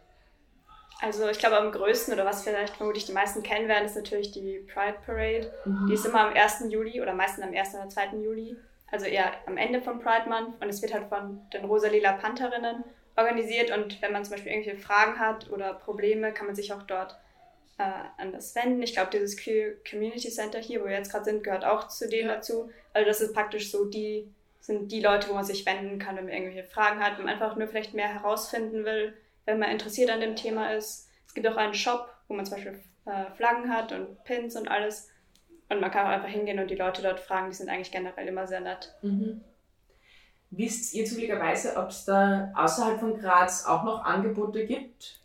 Also 1.05 1.29
ich 1.29 1.39
glaube 1.39 1.59
am 1.59 1.71
größten 1.71 2.15
oder 2.15 2.25
was 2.25 2.45
vielleicht 2.45 2.77
vermutlich 2.77 3.05
die 3.05 3.12
meisten 3.12 3.43
kennen 3.43 3.69
werden, 3.69 3.85
ist 3.85 3.97
natürlich 3.97 4.31
die 4.33 4.59
Pride 4.73 4.97
Parade. 5.05 5.53
Mhm. 5.67 5.87
Die 5.89 5.95
ist 5.95 6.06
immer 6.06 6.21
am 6.29 6.35
1. 6.35 6.65
Juli 6.71 7.03
oder 7.03 7.12
meistens 7.12 7.45
am 7.45 7.53
1. 7.55 7.75
oder 7.75 7.89
2. 7.89 8.17
Juli. 8.23 8.56
Also 8.91 9.06
eher 9.06 9.33
am 9.47 9.56
Ende 9.56 9.83
von 9.83 10.01
Pride 10.01 10.29
Month 10.29 10.62
und 10.62 10.69
es 10.69 10.81
wird 10.81 10.95
halt 10.95 11.09
von 11.09 11.41
den 11.53 11.65
Rosalila 11.65 12.12
Pantherinnen 12.12 12.85
organisiert 13.17 13.71
und 13.71 14.01
wenn 14.03 14.12
man 14.12 14.25
zum 14.25 14.33
Beispiel 14.33 14.53
irgendwelche 14.53 14.81
Fragen 14.81 15.19
hat 15.19 15.51
oder 15.51 15.75
Probleme, 15.75 16.33
kann 16.33 16.47
man 16.47 16.55
sich 16.56 16.73
auch 16.73 16.83
dort 16.83 17.17
äh, 17.79 17.83
an 18.19 18.33
das 18.33 18.55
wenden. 18.55 18.83
Ich 18.83 18.95
glaube, 18.95 19.11
dieses 19.12 19.37
Queer 19.37 19.75
Community 19.89 20.31
Center 20.31 20.59
hier, 20.59 20.81
wo 20.81 20.87
wir 20.87 20.93
jetzt 20.93 21.11
gerade 21.12 21.25
sind, 21.25 21.43
gehört 21.45 21.65
auch 21.65 21.89
zu 21.89 22.09
denen 22.09 22.29
Ja. 22.29 22.37
dazu. 22.37 22.71
Also 22.93 23.07
das 23.07 23.21
ist 23.21 23.35
praktisch 23.35 23.71
so 23.71 23.85
die, 23.85 24.33
sind 24.61 24.91
die 24.93 25.00
Leute, 25.00 25.29
wo 25.29 25.35
man 25.35 25.45
sich 25.45 25.67
wenden 25.67 25.99
kann, 25.99 26.17
wenn 26.17 26.25
man 26.25 26.33
irgendwelche 26.33 26.65
Fragen 26.69 27.00
hat, 27.00 27.19
wenn 27.19 27.25
man 27.27 27.35
einfach 27.35 27.57
nur 27.57 27.69
vielleicht 27.69 27.95
mehr 27.95 28.09
herausfinden 28.09 28.85
will, 28.85 29.15
wenn 29.46 29.58
man 29.58 29.70
interessiert 29.70 30.11
an 30.11 30.20
dem 30.20 30.37
Thema 30.37 30.75
ist. 30.75 31.08
Es 31.26 31.35
gibt 31.35 31.47
auch 31.47 31.57
einen 31.57 31.75
Shop, 31.75 32.09
wo 32.28 32.35
man 32.35 32.47
zum 32.47 32.57
Beispiel 32.57 32.80
äh, 33.07 33.30
Flaggen 33.37 33.71
hat 33.71 33.92
und 33.92 34.23
Pins 34.25 34.57
und 34.57 34.69
alles. 34.69 35.09
Und 35.69 35.80
man 35.80 35.90
kann 35.90 36.07
auch 36.07 36.11
einfach 36.11 36.28
hingehen 36.28 36.59
und 36.59 36.71
die 36.71 36.76
Leute 36.76 37.02
dort 37.02 37.21
fragen, 37.21 37.50
die 37.50 37.57
sind 37.57 37.69
eigentlich 37.69 37.90
generell 37.90 38.28
immer 38.28 38.47
sehr 38.47 38.61
nett. 38.61 38.95
Mhm. 39.02 39.42
Wisst 40.50 40.95
ihr 40.95 41.04
zufälligerweise, 41.04 41.76
ob 41.76 41.88
es 41.88 42.04
da 42.04 42.52
außerhalb 42.54 43.00
von 43.00 43.19
Graz 43.19 43.64
auch 43.66 43.83
noch 43.83 44.04
Angebote 44.04 44.66
gibt? 44.66 45.21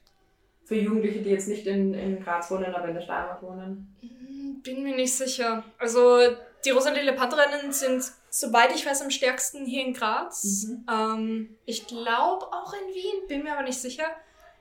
Für 0.65 0.75
Jugendliche, 0.75 1.21
die 1.21 1.29
jetzt 1.29 1.47
nicht 1.47 1.67
in, 1.67 1.93
in 1.93 2.23
Graz 2.23 2.49
wohnen, 2.49 2.73
aber 2.73 2.87
in 2.87 2.95
der 2.95 3.01
Steiermark 3.01 3.41
wohnen? 3.43 3.95
Hm, 4.01 4.61
Bin 4.63 4.83
mir 4.83 4.95
nicht 4.95 5.13
sicher. 5.13 5.63
Also 5.77 6.19
die 6.65 6.71
Rosalile 6.71 7.13
Pantherinnen 7.13 7.71
sind, 7.71 8.11
soweit 8.29 8.75
ich 8.75 8.85
weiß, 8.85 9.01
am 9.01 9.11
stärksten 9.11 9.65
hier 9.65 9.85
in 9.85 9.93
Graz. 9.93 10.65
Mhm. 10.67 10.85
Ähm, 10.89 11.57
ich 11.65 11.87
glaube 11.87 12.45
auch 12.47 12.73
in 12.73 12.93
Wien, 12.93 13.27
bin 13.27 13.43
mir 13.43 13.53
aber 13.53 13.63
nicht 13.63 13.79
sicher. 13.79 14.05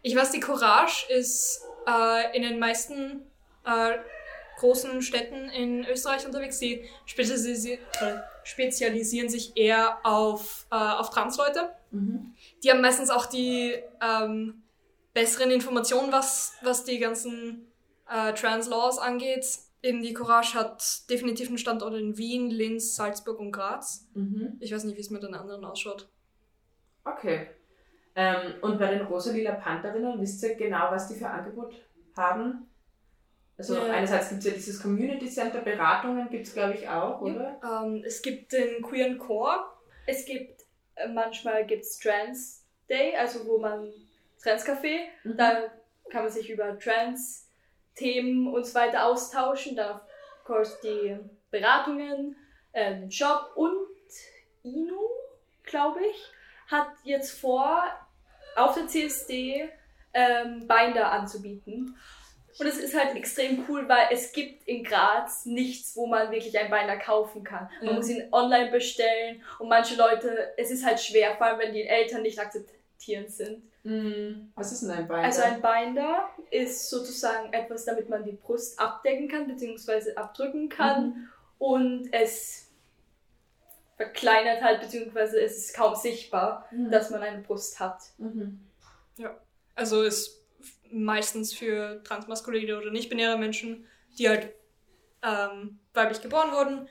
Ich 0.02 0.14
weiß, 0.14 0.30
die 0.30 0.40
Courage 0.40 1.06
ist 1.10 1.62
äh, 1.86 2.36
in 2.36 2.42
den 2.42 2.58
meisten 2.58 3.22
äh, 3.64 3.98
großen 4.58 5.02
Städten 5.02 5.48
in 5.50 5.84
Österreich 5.86 6.26
unterwegs. 6.26 6.58
Die 6.58 6.88
spezialisi 7.06 7.72
äh, 8.00 8.18
spezialisieren 8.42 9.28
sich 9.28 9.56
eher 9.56 9.98
auf, 10.04 10.66
äh, 10.70 10.76
auf 10.76 11.10
Transleute. 11.10 11.70
Mhm. 11.90 12.34
Die 12.62 12.70
haben 12.70 12.80
meistens 12.80 13.10
auch 13.10 13.26
die 13.26 13.74
ähm, 14.00 14.62
besseren 15.14 15.50
Informationen, 15.50 16.12
was, 16.12 16.54
was 16.62 16.84
die 16.84 16.98
ganzen 16.98 17.70
äh, 18.08 18.32
Trans-Laws 18.32 18.98
angeht. 18.98 19.46
Eben 19.88 20.02
die 20.02 20.12
Courage 20.12 20.52
hat 20.52 21.08
definitiv 21.08 21.48
einen 21.48 21.56
Standort 21.56 21.94
in 21.94 22.18
Wien, 22.18 22.50
Linz, 22.50 22.94
Salzburg 22.94 23.38
und 23.40 23.52
Graz. 23.52 24.06
Mhm. 24.12 24.58
Ich 24.60 24.70
weiß 24.70 24.84
nicht, 24.84 24.96
wie 24.98 25.00
es 25.00 25.08
mit 25.08 25.22
den 25.22 25.32
anderen 25.34 25.64
ausschaut. 25.64 26.10
Okay. 27.06 27.46
Ähm, 28.14 28.56
und 28.60 28.78
bei 28.78 28.90
den 28.94 29.06
Rosalila 29.06 29.52
Pantherinnen, 29.52 30.20
wisst 30.20 30.42
ihr 30.42 30.56
genau, 30.56 30.90
was 30.90 31.08
die 31.08 31.14
für 31.14 31.30
Angebot 31.30 31.72
haben? 32.18 32.68
Also 33.56 33.76
Ja. 33.76 33.84
einerseits 33.90 34.28
gibt 34.28 34.40
es 34.40 34.46
ja 34.46 34.52
dieses 34.52 34.82
Community 34.82 35.26
Center, 35.26 35.62
Beratungen 35.62 36.28
gibt 36.28 36.46
es 36.46 36.52
glaube 36.52 36.74
ich 36.74 36.86
auch, 36.86 37.22
oder? 37.22 37.58
Ähm, 37.64 38.02
es 38.04 38.20
gibt 38.20 38.52
den 38.52 38.82
Queeren 38.82 39.16
Core. 39.16 39.58
Es 40.06 40.26
gibt, 40.26 40.66
äh, 40.96 41.08
manchmal 41.08 41.64
gibt's 41.66 41.98
Trans 41.98 42.62
Day, 42.90 43.16
also 43.16 43.46
wo 43.46 43.56
man 43.56 43.90
Trans-Café, 44.42 44.98
Mhm. 45.24 45.36
da 45.38 45.62
kann 46.10 46.24
man 46.24 46.30
sich 46.32 46.50
über 46.50 46.78
Trans-Themen 46.78 47.47
und 48.00 48.64
so 48.66 48.74
weiter 48.74 49.04
austauschen. 49.06 49.76
Dann, 49.76 49.96
of 49.96 50.44
course, 50.44 50.78
die 50.82 51.16
Beratungen, 51.50 52.36
äh, 52.72 53.10
Shop 53.10 53.52
und 53.56 53.86
Inu, 54.62 55.00
glaube 55.64 56.00
ich, 56.04 56.24
hat 56.70 56.88
jetzt 57.04 57.38
vor, 57.40 57.84
auf 58.56 58.74
der 58.74 58.86
CSD 58.86 59.68
ähm, 60.14 60.66
Binder 60.66 61.10
anzubieten. 61.12 61.96
Und 62.58 62.66
es 62.66 62.78
ist 62.78 62.98
halt 62.98 63.14
extrem 63.14 63.64
cool, 63.68 63.88
weil 63.88 64.08
es 64.10 64.32
gibt 64.32 64.66
in 64.66 64.82
Graz 64.82 65.46
nichts, 65.46 65.94
wo 65.96 66.06
man 66.06 66.32
wirklich 66.32 66.58
einen 66.58 66.70
Binder 66.70 66.96
kaufen 66.96 67.44
kann. 67.44 67.70
Man 67.80 67.90
Ja. 67.90 67.92
muss 67.94 68.08
ihn 68.08 68.28
online 68.32 68.70
bestellen 68.72 69.42
und 69.60 69.68
manche 69.68 69.94
Leute, 69.94 70.52
es 70.56 70.70
ist 70.72 70.84
halt 70.84 70.98
schwer, 70.98 71.36
vor 71.36 71.46
allem 71.46 71.60
wenn 71.60 71.72
die 71.72 71.86
Eltern 71.86 72.22
nicht 72.22 72.38
akzeptierend 72.98 73.30
sind. 73.30 73.62
Mhm. 73.84 74.52
Was 74.54 74.72
ist 74.72 74.82
denn 74.82 74.90
ein 74.90 75.08
Binder? 75.08 75.22
Also 75.22 75.42
ein 75.42 75.62
Binder 75.62 76.28
ist 76.50 76.90
sozusagen 76.90 77.52
etwas, 77.52 77.84
damit 77.84 78.08
man 78.08 78.24
die 78.24 78.32
Brust 78.32 78.78
abdecken 78.78 79.28
kann, 79.28 79.46
beziehungsweise 79.46 80.16
abdrücken 80.16 80.68
kann. 80.68 81.06
Mhm. 81.06 81.28
Und 81.58 82.08
es 82.12 82.70
verkleinert 83.96 84.62
halt, 84.62 84.80
beziehungsweise 84.80 85.40
es 85.40 85.56
ist 85.58 85.74
kaum 85.74 85.94
sichtbar, 85.94 86.66
Mhm. 86.70 86.90
dass 86.90 87.10
man 87.10 87.22
eine 87.22 87.42
Brust 87.42 87.80
hat. 87.80 88.00
Mhm. 88.18 88.60
Also 89.74 90.02
ist 90.02 90.42
meistens 90.90 91.54
für 91.54 92.02
transmaskuline 92.02 92.78
oder 92.78 92.90
nicht-binäre 92.90 93.38
Menschen, 93.38 93.86
die 94.18 94.28
halt 94.28 94.52
ähm, 95.22 95.78
weiblich 95.94 96.20
geboren 96.20 96.50
wurden, 96.52 96.88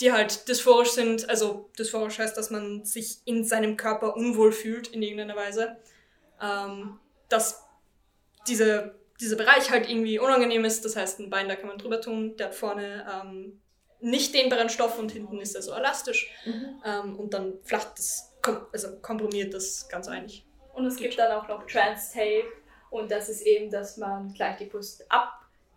die 0.00 0.12
halt 0.12 0.48
dysphorisch 0.48 0.92
sind. 0.92 1.28
Also 1.28 1.70
dysphorisch 1.78 2.18
heißt, 2.18 2.36
dass 2.36 2.50
man 2.50 2.84
sich 2.84 3.18
in 3.24 3.44
seinem 3.44 3.76
Körper 3.76 4.16
unwohl 4.16 4.52
fühlt 4.52 4.88
in 4.88 5.02
irgendeiner 5.02 5.36
Weise. 5.36 5.76
Ähm, 6.40 6.98
dass 7.28 7.64
diese, 8.48 8.94
dieser 9.20 9.36
Bereich 9.36 9.70
halt 9.70 9.88
irgendwie 9.88 10.18
unangenehm 10.18 10.64
ist. 10.64 10.84
Das 10.84 10.96
heißt, 10.96 11.20
ein 11.20 11.30
Bein, 11.30 11.48
da 11.48 11.56
kann 11.56 11.68
man 11.68 11.78
drüber 11.78 12.00
tun. 12.00 12.36
Der 12.36 12.46
hat 12.46 12.54
vorne 12.54 13.06
ähm, 13.12 13.60
nicht 14.00 14.34
dehnbaren 14.34 14.70
Stoff 14.70 14.98
und 14.98 15.12
hinten 15.12 15.40
ist 15.40 15.54
er 15.54 15.62
so 15.62 15.72
elastisch. 15.72 16.30
Mhm. 16.46 16.82
Ähm, 16.84 17.18
und 17.18 17.34
dann 17.34 17.58
flacht 17.64 17.98
das, 17.98 18.32
also 18.72 18.96
komprimiert 19.00 19.52
das 19.52 19.88
Ganze 19.88 20.10
eigentlich. 20.10 20.46
Und 20.72 20.86
es 20.86 20.96
gibt 20.96 21.18
dann 21.18 21.32
auch 21.32 21.46
noch 21.48 21.66
Trans-Tape 21.66 22.44
und 22.90 23.10
das 23.10 23.28
ist 23.28 23.42
eben, 23.42 23.70
dass 23.70 23.98
man 23.98 24.32
gleich 24.32 24.56
die 24.56 24.64
Brust 24.64 25.04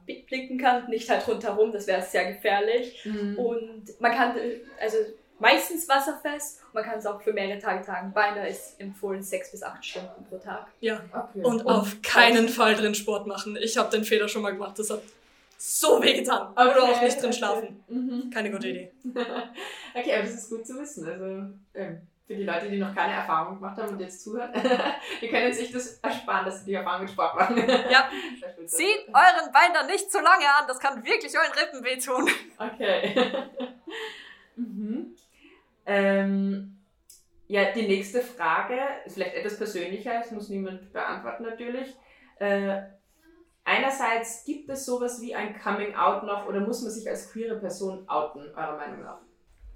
abblicken 0.10 0.58
kann, 0.58 0.90
nicht 0.90 1.10
halt 1.10 1.28
rundherum, 1.28 1.72
das 1.72 1.88
wäre 1.88 2.02
sehr 2.02 2.34
gefährlich. 2.34 3.04
Mhm. 3.06 3.38
Und 3.38 4.02
man 4.02 4.12
kann, 4.12 4.36
also 4.80 4.98
meistens 5.40 5.88
wasserfest, 5.88 6.62
man 6.74 6.84
kann 6.84 7.00
es 7.00 7.06
auch 7.06 7.22
für 7.22 7.34
mehrere 7.34 7.60
Tage 7.60 7.86
tragen. 7.86 8.14
Beinahe 8.14 8.50
ist 8.50 8.80
empfohlen 8.80 9.22
sechs 9.22 9.52
bis 9.52 9.64
acht 9.64 9.86
Stunden 9.86 10.26
pro 10.30 10.38
Tag. 10.38 10.68
Ja. 10.80 11.02
Okay. 11.12 11.44
Und 11.44 11.66
auf 11.66 12.02
keinen 12.02 12.50
Fall 12.50 12.76
drin 12.76 12.96
Sport 12.96 13.28
machen. 13.28 13.58
Ich 13.62 13.78
habe 13.78 13.90
den 13.90 14.04
Fehler 14.04 14.28
schon 14.28 14.42
mal 14.42 14.52
gemacht. 14.52 14.78
Das 14.80 14.90
hat 14.90 15.02
so 15.58 16.02
weh 16.02 16.14
getan. 16.14 16.52
Oder 16.54 16.84
auch 16.84 17.02
nicht 17.02 17.18
drin 17.18 17.28
okay. 17.28 17.38
schlafen. 17.38 17.84
Mhm. 17.88 18.30
Keine 18.32 18.52
gute 18.52 18.68
Idee. 18.68 18.92
Okay, 19.96 20.14
aber 20.14 20.24
das 20.24 20.34
ist 20.34 20.50
gut 20.50 20.66
zu 20.66 20.80
wissen. 20.80 21.08
Also 21.08 21.26
ähm, 21.76 22.02
für 22.26 22.36
die 22.36 22.44
Leute, 22.44 22.70
die 22.70 22.80
noch 22.80 22.96
keine 22.96 23.14
Erfahrung 23.14 23.56
gemacht 23.56 23.78
haben 23.78 23.94
und 23.94 24.00
jetzt 24.00 24.24
zuhören, 24.24 24.52
die 25.22 25.28
können 25.28 25.52
sich 25.52 25.72
das 25.72 26.00
ersparen, 26.00 26.46
dass 26.46 26.60
sie 26.60 26.68
die 26.68 26.74
Erfahrung 26.74 27.02
mit 27.02 27.12
Sport 27.12 27.36
machen. 27.36 27.58
Ja. 27.90 28.10
Zieht 28.66 29.08
euren 29.08 29.52
Binder 29.52 29.86
nicht 29.86 30.10
zu 30.10 30.20
lange 30.20 30.46
an, 30.46 30.66
das 30.68 30.80
kann 30.80 31.04
wirklich 31.04 31.34
euren 31.38 31.52
Rippen 31.52 31.84
wehtun. 31.84 32.30
Okay. 32.58 33.34
mhm. 34.56 35.16
ähm, 35.86 36.80
ja, 37.48 37.72
die 37.72 37.88
nächste 37.88 38.22
Frage 38.22 38.80
ist 39.06 39.16
vielleicht 39.16 39.36
etwas 39.36 39.58
persönlicher, 39.58 40.20
das 40.20 40.32
muss 40.32 40.48
niemand 40.48 40.94
beantworten 40.94 41.44
natürlich. 41.44 41.94
Äh, 42.40 42.84
einerseits, 43.66 44.46
gibt 44.46 44.70
es 44.70 44.86
sowas 44.86 45.22
wie 45.22 45.36
ein 45.36 45.60
Coming 45.60 45.94
Out 45.96 46.24
noch 46.24 46.48
oder 46.48 46.62
muss 46.62 46.82
man 46.82 46.92
sich 46.92 47.08
als 47.10 47.32
queere 47.32 47.60
Person 47.60 48.08
outen, 48.08 48.50
eurer 48.56 48.78
Meinung 48.78 49.04
nach? 49.04 49.20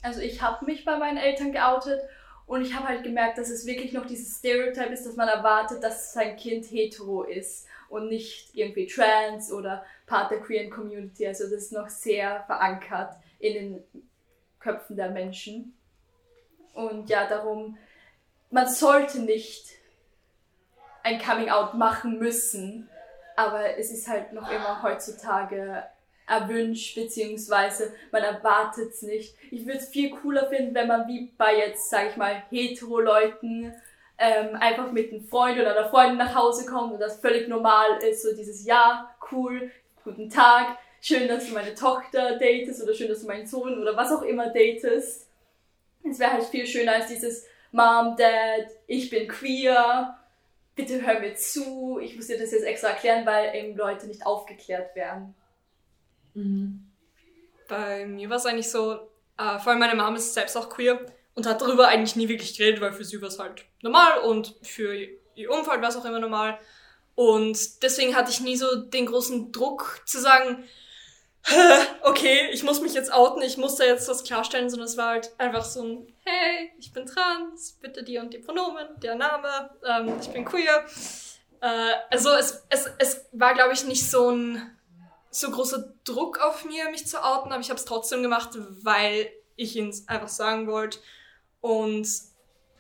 Also 0.01 0.21
ich 0.21 0.41
habe 0.41 0.65
mich 0.65 0.85
bei 0.85 0.97
meinen 0.97 1.17
Eltern 1.17 1.51
geoutet 1.51 1.99
und 2.47 2.61
ich 2.61 2.73
habe 2.73 2.87
halt 2.87 3.03
gemerkt, 3.03 3.37
dass 3.37 3.49
es 3.49 3.65
wirklich 3.65 3.91
noch 3.91 4.05
dieses 4.05 4.39
Stereotype 4.39 4.93
ist, 4.93 5.05
dass 5.05 5.17
man 5.17 5.27
erwartet, 5.27 5.83
dass 5.83 6.13
sein 6.13 6.37
Kind 6.37 6.65
hetero 6.65 7.23
ist 7.23 7.67
und 7.89 8.07
nicht 8.07 8.55
irgendwie 8.55 8.87
trans 8.87 9.51
oder 9.51 9.85
Part 10.05 10.31
der 10.31 10.39
queeren 10.39 10.69
Community. 10.69 11.27
Also 11.27 11.43
das 11.43 11.63
ist 11.63 11.71
noch 11.73 11.89
sehr 11.89 12.43
verankert 12.45 13.15
in 13.39 13.53
den 13.53 13.83
Köpfen 14.61 14.95
der 14.95 15.11
Menschen. 15.11 15.77
Und 16.73 17.09
ja, 17.09 17.27
darum, 17.27 17.77
man 18.49 18.69
sollte 18.69 19.19
nicht 19.19 19.65
ein 21.03 21.19
Coming 21.19 21.49
Out 21.49 21.73
machen 21.73 22.17
müssen, 22.17 22.89
aber 23.35 23.77
es 23.77 23.91
ist 23.91 24.07
halt 24.07 24.31
noch 24.31 24.49
immer 24.49 24.81
heutzutage 24.83 25.83
erwünscht, 26.27 26.95
beziehungsweise 26.95 27.93
man 28.11 28.23
erwartet 28.23 28.91
es 28.91 29.01
nicht. 29.01 29.35
Ich 29.49 29.65
würde 29.65 29.79
es 29.79 29.89
viel 29.89 30.11
cooler 30.11 30.47
finden, 30.49 30.75
wenn 30.75 30.87
man 30.87 31.07
wie 31.07 31.31
bei 31.37 31.57
jetzt, 31.57 31.89
sag 31.89 32.09
ich 32.09 32.17
mal, 32.17 32.43
hetero-Leuten 32.49 33.73
ähm, 34.17 34.55
einfach 34.55 34.91
mit 34.91 35.11
einem 35.11 35.23
Freund 35.23 35.59
oder 35.59 35.77
einer 35.77 35.89
Freundin 35.89 36.17
nach 36.17 36.35
Hause 36.35 36.65
kommt 36.65 36.93
und 36.93 36.99
das 36.99 37.21
völlig 37.21 37.47
normal 37.47 38.01
ist, 38.03 38.23
so 38.23 38.35
dieses 38.35 38.65
Ja, 38.65 39.15
cool, 39.31 39.71
guten 40.03 40.29
Tag, 40.29 40.77
schön, 41.01 41.27
dass 41.27 41.47
du 41.47 41.53
meine 41.53 41.75
Tochter 41.75 42.37
datest 42.37 42.83
oder 42.83 42.93
schön, 42.93 43.07
dass 43.07 43.21
du 43.21 43.27
meinen 43.27 43.47
Sohn 43.47 43.79
oder 43.79 43.95
was 43.95 44.11
auch 44.11 44.23
immer 44.23 44.47
datest. 44.47 45.27
Es 46.09 46.19
wäre 46.19 46.33
halt 46.33 46.45
viel 46.45 46.67
schöner 46.67 46.93
als 46.93 47.07
dieses 47.07 47.45
Mom, 47.71 48.15
Dad, 48.17 48.67
ich 48.87 49.09
bin 49.09 49.27
queer, 49.27 50.17
bitte 50.75 51.05
hör 51.05 51.19
mir 51.19 51.35
zu. 51.35 51.99
Ich 51.99 52.15
muss 52.15 52.27
dir 52.27 52.39
das 52.39 52.51
jetzt 52.51 52.63
extra 52.63 52.89
erklären, 52.89 53.25
weil 53.25 53.55
eben 53.55 53.75
Leute 53.75 54.07
nicht 54.07 54.25
aufgeklärt 54.25 54.95
werden. 54.95 55.35
Bei 57.67 58.05
mir 58.05 58.29
war 58.29 58.37
es 58.37 58.45
eigentlich 58.45 58.71
so, 58.71 58.93
äh, 59.37 59.59
vor 59.59 59.71
allem 59.71 59.79
meine 59.79 59.95
Mom 59.95 60.15
ist 60.15 60.33
selbst 60.33 60.55
auch 60.55 60.69
queer 60.69 60.99
und 61.35 61.45
hat 61.45 61.61
darüber 61.61 61.87
eigentlich 61.87 62.15
nie 62.15 62.29
wirklich 62.29 62.57
geredet, 62.57 62.81
weil 62.81 62.93
für 62.93 63.03
sie 63.03 63.21
war 63.21 63.29
es 63.29 63.39
halt 63.39 63.65
normal 63.81 64.19
und 64.19 64.55
für 64.61 64.95
ihr 65.35 65.51
Umfeld 65.51 65.81
war 65.81 65.89
es 65.89 65.95
auch 65.95 66.05
immer 66.05 66.19
normal. 66.19 66.59
Und 67.15 67.81
deswegen 67.81 68.15
hatte 68.15 68.31
ich 68.31 68.41
nie 68.41 68.57
so 68.57 68.75
den 68.75 69.07
großen 69.07 69.51
Druck 69.51 70.01
zu 70.05 70.19
sagen, 70.19 70.63
okay, 72.01 72.49
ich 72.51 72.63
muss 72.63 72.81
mich 72.81 72.93
jetzt 72.93 73.11
outen, 73.11 73.41
ich 73.41 73.57
muss 73.57 73.75
da 73.75 73.85
jetzt 73.85 74.07
was 74.07 74.23
klarstellen, 74.23 74.69
sondern 74.69 74.87
es 74.87 74.97
war 74.97 75.09
halt 75.09 75.31
einfach 75.37 75.65
so 75.65 75.81
ein, 75.81 76.13
hey, 76.25 76.71
ich 76.77 76.93
bin 76.93 77.05
trans, 77.05 77.77
bitte 77.81 78.03
die 78.03 78.17
und 78.17 78.33
die 78.33 78.39
Pronomen, 78.39 78.87
der 79.01 79.15
Name, 79.15 79.69
ähm, 79.85 80.13
ich 80.19 80.27
bin 80.27 80.45
queer. 80.45 80.85
Äh, 81.61 81.93
also 82.09 82.31
es, 82.33 82.65
es, 82.69 82.89
es 82.97 83.25
war, 83.31 83.53
glaube 83.53 83.73
ich, 83.73 83.85
nicht 83.85 84.09
so 84.09 84.29
ein 84.29 84.76
so 85.29 85.51
großer 85.51 85.93
Druck 86.03 86.39
auf 86.39 86.65
mir, 86.65 86.89
mich 86.89 87.07
zu 87.07 87.23
outen, 87.23 87.51
aber 87.51 87.61
ich 87.61 87.69
habe 87.69 87.79
es 87.79 87.85
trotzdem 87.85 88.23
gemacht, 88.23 88.49
weil 88.83 89.31
ich 89.55 89.75
ihn 89.75 89.93
einfach 90.07 90.27
sagen 90.27 90.67
wollte. 90.67 90.99
Und 91.61 92.07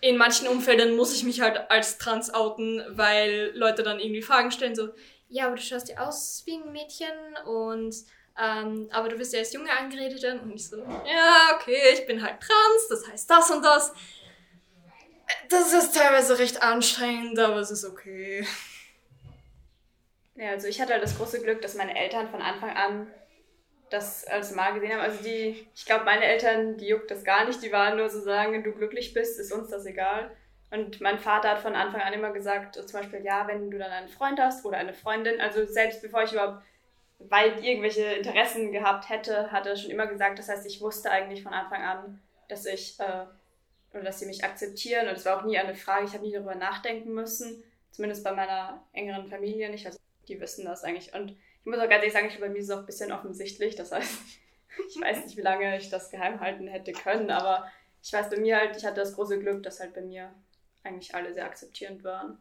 in 0.01 0.17
manchen 0.17 0.47
Umfeldern 0.47 0.95
muss 0.95 1.13
ich 1.13 1.23
mich 1.23 1.41
halt 1.41 1.69
als 1.69 1.97
trans 1.97 2.33
outen, 2.33 2.83
weil 2.89 3.51
Leute 3.55 3.83
dann 3.83 3.99
irgendwie 3.99 4.21
Fragen 4.21 4.51
stellen, 4.51 4.75
so, 4.75 4.89
ja, 5.29 5.47
aber 5.47 5.55
du 5.55 5.61
schaust 5.61 5.89
ja 5.89 6.07
aus 6.07 6.43
wie 6.45 6.55
ein 6.55 6.71
Mädchen 6.71 7.07
und 7.45 7.95
ähm, 8.39 8.87
aber 8.91 9.09
du 9.09 9.17
bist 9.17 9.33
ja 9.33 9.39
als 9.39 9.51
Junge 9.51 9.71
angeredet 9.71 10.23
und 10.43 10.53
ich 10.53 10.69
so, 10.69 10.77
ja, 10.77 11.55
okay, 11.55 11.93
ich 11.93 12.05
bin 12.05 12.21
halt 12.21 12.39
trans, 12.39 12.87
das 12.89 13.07
heißt 13.07 13.29
das 13.29 13.49
und 13.49 13.63
das. 13.63 13.93
Das 15.49 15.73
ist 15.73 15.95
teilweise 15.95 16.37
recht 16.37 16.61
anstrengend, 16.61 17.39
aber 17.39 17.57
es 17.57 17.71
ist 17.71 17.83
okay. 17.83 18.45
Ja, 20.37 20.51
also 20.51 20.67
ich 20.67 20.79
hatte 20.79 20.93
halt 20.93 21.03
das 21.03 21.17
große 21.17 21.41
Glück, 21.41 21.61
dass 21.61 21.73
meine 21.75 21.97
Eltern 21.97 22.29
von 22.29 22.41
Anfang 22.41 22.69
an 22.69 23.07
das 23.89 24.25
als 24.27 24.53
mal 24.53 24.73
gesehen 24.73 24.93
haben. 24.93 25.01
Also 25.01 25.23
die, 25.23 25.67
ich 25.75 25.85
glaube, 25.85 26.05
meine 26.05 26.25
Eltern, 26.25 26.77
die 26.77 26.87
juckt 26.87 27.09
das 27.09 27.23
gar 27.23 27.45
nicht. 27.45 27.63
Die 27.63 27.71
waren 27.71 27.97
nur 27.97 28.09
so 28.09 28.21
sagen, 28.21 28.53
wenn 28.53 28.63
du 28.63 28.71
glücklich 28.71 29.13
bist, 29.13 29.39
ist 29.39 29.51
uns 29.51 29.69
das 29.69 29.85
egal. 29.85 30.31
Und 30.69 31.01
mein 31.01 31.17
Vater 31.17 31.49
hat 31.51 31.59
von 31.59 31.75
Anfang 31.75 32.01
an 32.01 32.13
immer 32.13 32.31
gesagt, 32.31 32.75
zum 32.75 32.99
Beispiel, 32.99 33.23
ja, 33.23 33.47
wenn 33.47 33.71
du 33.71 33.77
dann 33.79 33.91
einen 33.91 34.09
Freund 34.09 34.39
hast 34.39 34.65
oder 34.65 34.77
eine 34.77 34.93
Freundin, 34.93 35.39
also 35.39 35.65
selbst 35.65 36.01
bevor 36.01 36.23
ich 36.23 36.33
überhaupt 36.33 36.61
weit 37.19 37.63
irgendwelche 37.63 38.03
Interessen 38.03 38.71
gehabt 38.71 39.09
hätte, 39.09 39.51
hat 39.51 39.65
er 39.65 39.75
schon 39.75 39.89
immer 39.89 40.07
gesagt, 40.07 40.37
das 40.37 40.49
heißt, 40.49 40.67
ich 40.67 40.81
wusste 40.81 41.09
eigentlich 41.09 41.41
von 41.41 41.53
Anfang 41.53 41.81
an, 41.81 42.21
dass 42.49 42.65
ich, 42.65 42.99
äh, 42.99 43.25
oder 43.93 44.03
dass 44.03 44.19
sie 44.19 44.25
mich 44.25 44.43
akzeptieren 44.43 45.07
und 45.07 45.15
es 45.15 45.25
war 45.25 45.39
auch 45.39 45.45
nie 45.45 45.57
eine 45.57 45.73
Frage, 45.73 46.05
ich 46.05 46.13
habe 46.13 46.23
nie 46.23 46.33
darüber 46.33 46.53
nachdenken 46.53 47.13
müssen, 47.13 47.63
zumindest 47.91 48.23
bei 48.23 48.33
meiner 48.33 48.83
engeren 48.91 49.29
Familie 49.29 49.69
nicht, 49.69 49.85
also 49.85 49.97
die 50.27 50.39
wissen 50.39 50.65
das 50.65 50.83
eigentlich 50.83 51.13
und 51.13 51.31
ich 51.31 51.65
muss 51.65 51.79
auch 51.79 51.89
ganz 51.89 51.95
ehrlich 51.95 52.13
sagen, 52.13 52.27
ich, 52.27 52.39
bei 52.39 52.49
mir 52.49 52.59
ist 52.59 52.69
es 52.69 52.71
auch 52.71 52.79
ein 52.79 52.85
bisschen 52.85 53.11
offensichtlich, 53.11 53.75
das 53.75 53.91
heißt, 53.91 54.19
ich 54.89 55.01
weiß 55.01 55.25
nicht, 55.25 55.37
wie 55.37 55.41
lange 55.41 55.77
ich 55.77 55.89
das 55.89 56.09
geheim 56.09 56.39
halten 56.39 56.67
hätte 56.67 56.93
können, 56.93 57.29
aber 57.29 57.67
ich 58.01 58.13
weiß 58.13 58.29
bei 58.29 58.37
mir 58.37 58.57
halt, 58.57 58.77
ich 58.77 58.85
hatte 58.85 59.01
das 59.01 59.15
große 59.15 59.39
Glück, 59.39 59.63
dass 59.63 59.79
halt 59.79 59.93
bei 59.93 60.01
mir 60.01 60.33
eigentlich 60.83 61.13
alle 61.13 61.33
sehr 61.33 61.45
akzeptierend 61.45 62.03
waren. 62.03 62.37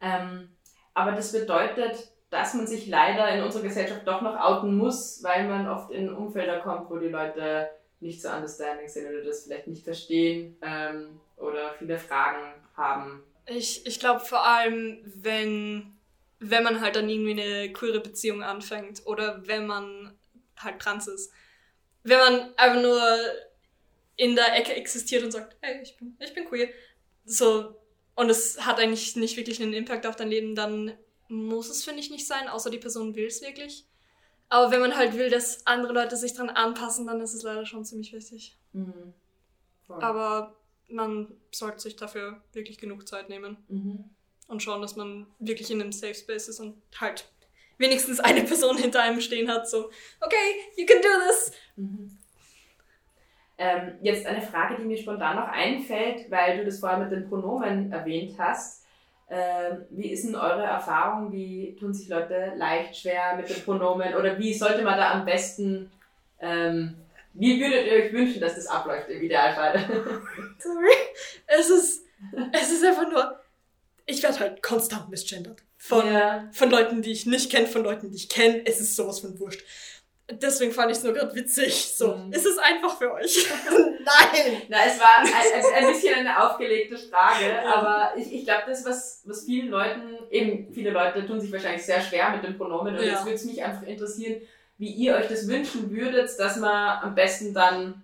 Ähm, 0.00 0.56
aber 0.94 1.12
das 1.12 1.32
bedeutet, 1.32 2.10
dass 2.30 2.54
man 2.54 2.66
sich 2.66 2.86
leider 2.86 3.28
in 3.30 3.42
unserer 3.42 3.62
Gesellschaft 3.62 4.06
doch 4.06 4.20
noch 4.22 4.38
outen 4.38 4.76
muss, 4.76 5.22
weil 5.22 5.46
man 5.46 5.68
oft 5.68 5.90
in 5.90 6.12
Umfelder 6.12 6.60
kommt, 6.60 6.90
wo 6.90 6.98
die 6.98 7.08
Leute 7.08 7.70
nicht 8.00 8.22
so 8.22 8.28
understanding 8.28 8.88
sind 8.88 9.08
oder 9.08 9.22
das 9.22 9.44
vielleicht 9.44 9.66
nicht 9.66 9.84
verstehen 9.84 10.56
ähm, 10.62 11.20
oder 11.36 11.74
viele 11.78 11.98
Fragen 11.98 12.54
haben. 12.76 13.22
Ich, 13.46 13.86
ich 13.86 13.98
glaube 13.98 14.20
vor 14.20 14.46
allem, 14.46 15.00
wenn, 15.04 15.97
wenn 16.40 16.62
man 16.62 16.80
halt 16.80 16.96
dann 16.96 17.08
irgendwie 17.08 17.40
eine 17.40 17.72
queere 17.72 18.00
Beziehung 18.00 18.42
anfängt 18.42 19.02
oder 19.06 19.46
wenn 19.46 19.66
man 19.66 20.16
halt 20.56 20.80
trans 20.80 21.08
ist. 21.08 21.32
Wenn 22.02 22.18
man 22.18 22.54
einfach 22.56 22.80
nur 22.80 23.02
in 24.16 24.34
der 24.34 24.56
Ecke 24.56 24.74
existiert 24.74 25.24
und 25.24 25.30
sagt, 25.30 25.56
hey, 25.60 25.80
ich 25.82 25.96
bin, 25.96 26.16
ich 26.20 26.34
bin 26.34 26.44
queer. 26.44 26.68
So, 27.24 27.76
und 28.14 28.30
es 28.30 28.64
hat 28.64 28.78
eigentlich 28.78 29.16
nicht 29.16 29.36
wirklich 29.36 29.62
einen 29.62 29.72
Impact 29.72 30.06
auf 30.06 30.16
dein 30.16 30.28
Leben, 30.28 30.54
dann 30.54 30.92
muss 31.28 31.68
es, 31.68 31.84
finde 31.84 32.00
ich, 32.00 32.10
nicht 32.10 32.26
sein, 32.26 32.48
außer 32.48 32.70
die 32.70 32.78
Person 32.78 33.14
will 33.14 33.26
es 33.26 33.42
wirklich. 33.42 33.86
Aber 34.48 34.70
wenn 34.70 34.80
man 34.80 34.96
halt 34.96 35.16
will, 35.16 35.30
dass 35.30 35.66
andere 35.66 35.92
Leute 35.92 36.16
sich 36.16 36.34
dran 36.34 36.48
anpassen, 36.50 37.06
dann 37.06 37.20
ist 37.20 37.34
es 37.34 37.42
leider 37.42 37.66
schon 37.66 37.84
ziemlich 37.84 38.12
wichtig. 38.12 38.56
Mhm. 38.72 39.12
Aber 39.88 40.56
man 40.88 41.28
sollte 41.52 41.80
sich 41.80 41.96
dafür 41.96 42.42
wirklich 42.52 42.78
genug 42.78 43.06
Zeit 43.06 43.28
nehmen 43.28 43.58
Mhm. 43.68 44.10
Und 44.48 44.62
schauen, 44.62 44.82
dass 44.82 44.96
man 44.96 45.26
wirklich 45.38 45.70
in 45.70 45.80
einem 45.80 45.92
Safe 45.92 46.14
Space 46.14 46.48
ist 46.48 46.60
und 46.60 46.74
halt 47.00 47.26
wenigstens 47.78 48.18
eine 48.20 48.42
Person 48.42 48.76
hinter 48.76 49.02
einem 49.02 49.20
stehen 49.20 49.48
hat, 49.48 49.68
so, 49.68 49.90
okay, 50.20 50.36
you 50.76 50.84
can 50.84 51.00
do 51.00 51.08
this. 51.26 51.52
Mhm. 51.76 52.18
Ähm, 53.60 53.94
jetzt 54.02 54.24
eine 54.24 54.40
Frage, 54.40 54.76
die 54.76 54.84
mir 54.84 54.96
spontan 54.96 55.36
noch 55.36 55.48
einfällt, 55.48 56.30
weil 56.30 56.58
du 56.58 56.64
das 56.64 56.78
vorher 56.78 56.98
mit 56.98 57.10
den 57.10 57.28
Pronomen 57.28 57.90
erwähnt 57.90 58.36
hast. 58.38 58.84
Ähm, 59.28 59.84
wie 59.90 60.10
ist 60.10 60.24
denn 60.24 60.36
eure 60.36 60.62
Erfahrung? 60.62 61.32
Wie 61.32 61.76
tun 61.78 61.92
sich 61.92 62.08
Leute 62.08 62.52
leicht, 62.56 62.96
schwer 62.96 63.36
mit 63.36 63.48
den 63.48 63.62
Pronomen? 63.64 64.14
Oder 64.14 64.38
wie 64.38 64.54
sollte 64.54 64.82
man 64.82 64.96
da 64.96 65.10
am 65.10 65.24
besten, 65.24 65.90
ähm, 66.40 66.94
wie 67.34 67.60
würdet 67.60 67.86
ihr 67.86 68.04
euch 68.04 68.12
wünschen, 68.12 68.40
dass 68.40 68.54
das 68.54 68.68
abläuft 68.68 69.08
im 69.08 69.22
Idealfall? 69.22 69.74
Sorry. 70.58 70.94
Es 71.48 71.68
ist, 71.68 72.06
es 72.52 72.70
ist 72.70 72.84
einfach 72.84 73.10
nur, 73.10 73.40
ich 74.08 74.22
werde 74.22 74.40
halt 74.40 74.62
konstant 74.62 75.08
misgendert. 75.10 75.62
Von, 75.76 76.04
Ja. 76.12 76.48
von 76.52 76.70
Leuten, 76.70 77.02
die 77.02 77.12
ich 77.12 77.26
nicht 77.26 77.50
kenne, 77.52 77.66
von 77.68 77.84
Leuten, 77.84 78.10
die 78.10 78.16
ich 78.16 78.28
kenne. 78.28 78.62
Es 78.66 78.80
ist 78.80 78.96
sowas 78.96 79.20
von 79.20 79.38
wurscht. 79.38 79.62
Deswegen 80.30 80.72
fand 80.72 80.90
ich 80.90 80.98
es 80.98 81.04
nur 81.04 81.14
gerade 81.14 81.34
witzig. 81.34 81.72
So, 81.96 82.14
Mhm. 82.16 82.32
es 82.32 82.44
ist 82.44 82.58
einfach 82.58 82.98
für 82.98 83.12
euch. 83.12 83.46
Nein! 83.70 84.62
Na, 84.68 84.78
es 84.86 84.98
war 85.00 85.18
ein, 85.20 85.74
ein, 85.86 85.92
bisschen 85.92 86.14
eine 86.14 86.42
aufgelegte 86.42 86.98
Frage, 86.98 87.62
aber 87.66 88.12
ich, 88.16 88.32
ich 88.32 88.44
glaube, 88.44 88.64
das, 88.66 88.84
was, 88.84 89.22
was 89.24 89.44
vielen 89.44 89.68
Leuten, 89.68 90.18
eben 90.30 90.72
viele 90.72 90.90
Leute 90.90 91.26
tun 91.26 91.40
sich 91.40 91.52
wahrscheinlich 91.52 91.82
sehr 91.84 92.00
schwer 92.02 92.30
mit 92.30 92.42
den 92.44 92.56
Pronomen 92.58 92.94
und 92.96 93.02
Ja. 93.02 93.12
jetzt 93.12 93.24
würde 93.24 93.34
es 93.36 93.44
mich 93.44 93.62
einfach 93.62 93.84
interessieren, 93.86 94.40
wie 94.78 94.90
ihr 94.90 95.14
euch 95.16 95.28
das 95.28 95.46
wünschen 95.48 95.90
würdet, 95.90 96.30
dass 96.38 96.56
man 96.56 96.98
am 97.02 97.14
besten 97.14 97.54
dann 97.54 98.02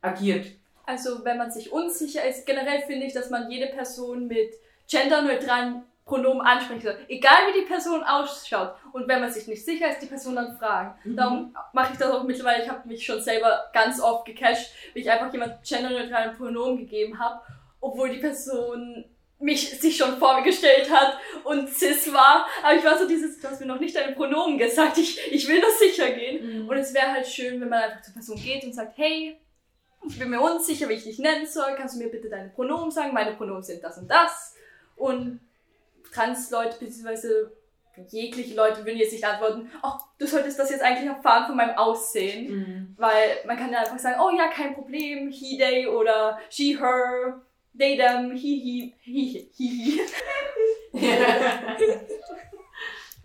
agiert. 0.00 0.46
Also 0.86 1.24
wenn 1.24 1.38
man 1.38 1.50
sich 1.50 1.72
unsicher 1.72 2.24
ist, 2.28 2.44
generell 2.46 2.82
finde 2.86 3.06
ich, 3.06 3.14
dass 3.14 3.30
man 3.30 3.50
jede 3.50 3.66
Person 3.68 4.26
mit 4.28 4.52
genderneutralen 4.88 5.82
Pronomen 6.04 6.42
ansprechen 6.42 6.82
soll. 6.82 6.98
Egal 7.08 7.48
wie 7.48 7.60
die 7.60 7.66
Person 7.66 8.02
ausschaut. 8.02 8.74
Und 8.92 9.08
wenn 9.08 9.20
man 9.20 9.32
sich 9.32 9.46
nicht 9.46 9.64
sicher 9.64 9.90
ist, 9.90 10.00
die 10.00 10.06
Person 10.06 10.36
dann 10.36 10.56
fragen. 10.58 10.94
Mhm. 11.04 11.16
Darum 11.16 11.56
mache 11.72 11.92
ich 11.92 11.98
das 11.98 12.10
auch 12.10 12.24
mittlerweile. 12.24 12.62
Ich 12.62 12.68
habe 12.68 12.86
mich 12.86 13.04
schon 13.04 13.22
selber 13.22 13.64
ganz 13.72 14.00
oft 14.00 14.26
gecasht, 14.26 14.70
wie 14.92 15.00
ich 15.00 15.10
einfach 15.10 15.32
jemand 15.32 15.64
genderneutralen 15.66 16.36
Pronomen 16.36 16.78
gegeben 16.78 17.18
habe, 17.18 17.40
obwohl 17.80 18.10
die 18.10 18.18
Person 18.18 19.04
mich 19.38 19.78
sich 19.80 19.96
schon 19.96 20.16
vor 20.18 20.36
mir 20.36 20.42
gestellt 20.42 20.90
hat 20.90 21.18
und 21.44 21.68
cis 21.68 22.12
war. 22.12 22.46
Aber 22.62 22.74
ich 22.74 22.84
war 22.84 22.98
so 22.98 23.06
dieses, 23.08 23.40
du 23.40 23.48
hast 23.48 23.60
mir 23.60 23.66
noch 23.66 23.80
nicht 23.80 23.96
deine 23.96 24.12
Pronomen 24.12 24.58
gesagt, 24.58 24.98
ich, 24.98 25.18
ich 25.32 25.48
will 25.48 25.60
nur 25.60 25.70
sicher 25.70 26.10
gehen. 26.10 26.68
Und 26.68 26.76
es 26.76 26.94
wäre 26.94 27.12
halt 27.12 27.26
schön, 27.26 27.60
wenn 27.60 27.68
man 27.68 27.82
einfach 27.82 28.02
zur 28.02 28.14
Person 28.14 28.36
geht 28.36 28.64
und 28.64 28.74
sagt, 28.74 28.96
hey, 28.96 29.38
ich 30.06 30.18
bin 30.18 30.30
mir 30.30 30.40
unsicher, 30.40 30.88
wie 30.88 30.94
ich 30.94 31.04
dich 31.04 31.18
nennen 31.18 31.46
soll. 31.46 31.74
Kannst 31.76 31.94
du 31.94 31.98
mir 31.98 32.10
bitte 32.10 32.28
deine 32.28 32.50
Pronomen 32.50 32.90
sagen? 32.90 33.14
Meine 33.14 33.32
Pronomen 33.32 33.62
sind 33.62 33.82
das 33.82 33.98
und 33.98 34.08
das. 34.08 34.53
Und 34.96 35.40
Trans-Leute 36.12 36.78
bzw. 36.78 37.46
jegliche 38.08 38.54
Leute 38.54 38.84
würden 38.84 38.98
jetzt 38.98 39.12
nicht 39.12 39.24
antworten, 39.24 39.70
oh, 39.82 39.92
du 40.18 40.26
solltest 40.26 40.58
das 40.58 40.70
jetzt 40.70 40.82
eigentlich 40.82 41.08
erfahren 41.08 41.46
von 41.46 41.56
meinem 41.56 41.76
Aussehen. 41.76 42.54
Mhm. 42.54 42.94
Weil 42.96 43.38
man 43.46 43.56
kann 43.56 43.72
ja 43.72 43.80
einfach 43.80 43.98
sagen, 43.98 44.20
oh 44.20 44.30
ja, 44.36 44.48
kein 44.48 44.74
Problem, 44.74 45.30
he, 45.30 45.58
they 45.58 45.86
oder 45.86 46.38
she, 46.50 46.78
her, 46.78 47.40
they, 47.76 47.96
them, 47.96 48.32
he, 48.32 48.58
he, 48.60 48.94
he, 49.00 49.50
he, 49.54 50.00
he. 50.92 51.00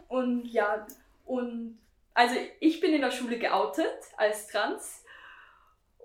Und 0.09 0.45
ja, 0.47 0.87
und 1.25 1.77
also 2.15 2.35
ich 2.59 2.81
bin 2.81 2.93
in 2.93 3.01
der 3.01 3.11
Schule 3.11 3.37
geoutet 3.37 3.93
als 4.17 4.47
trans 4.47 5.03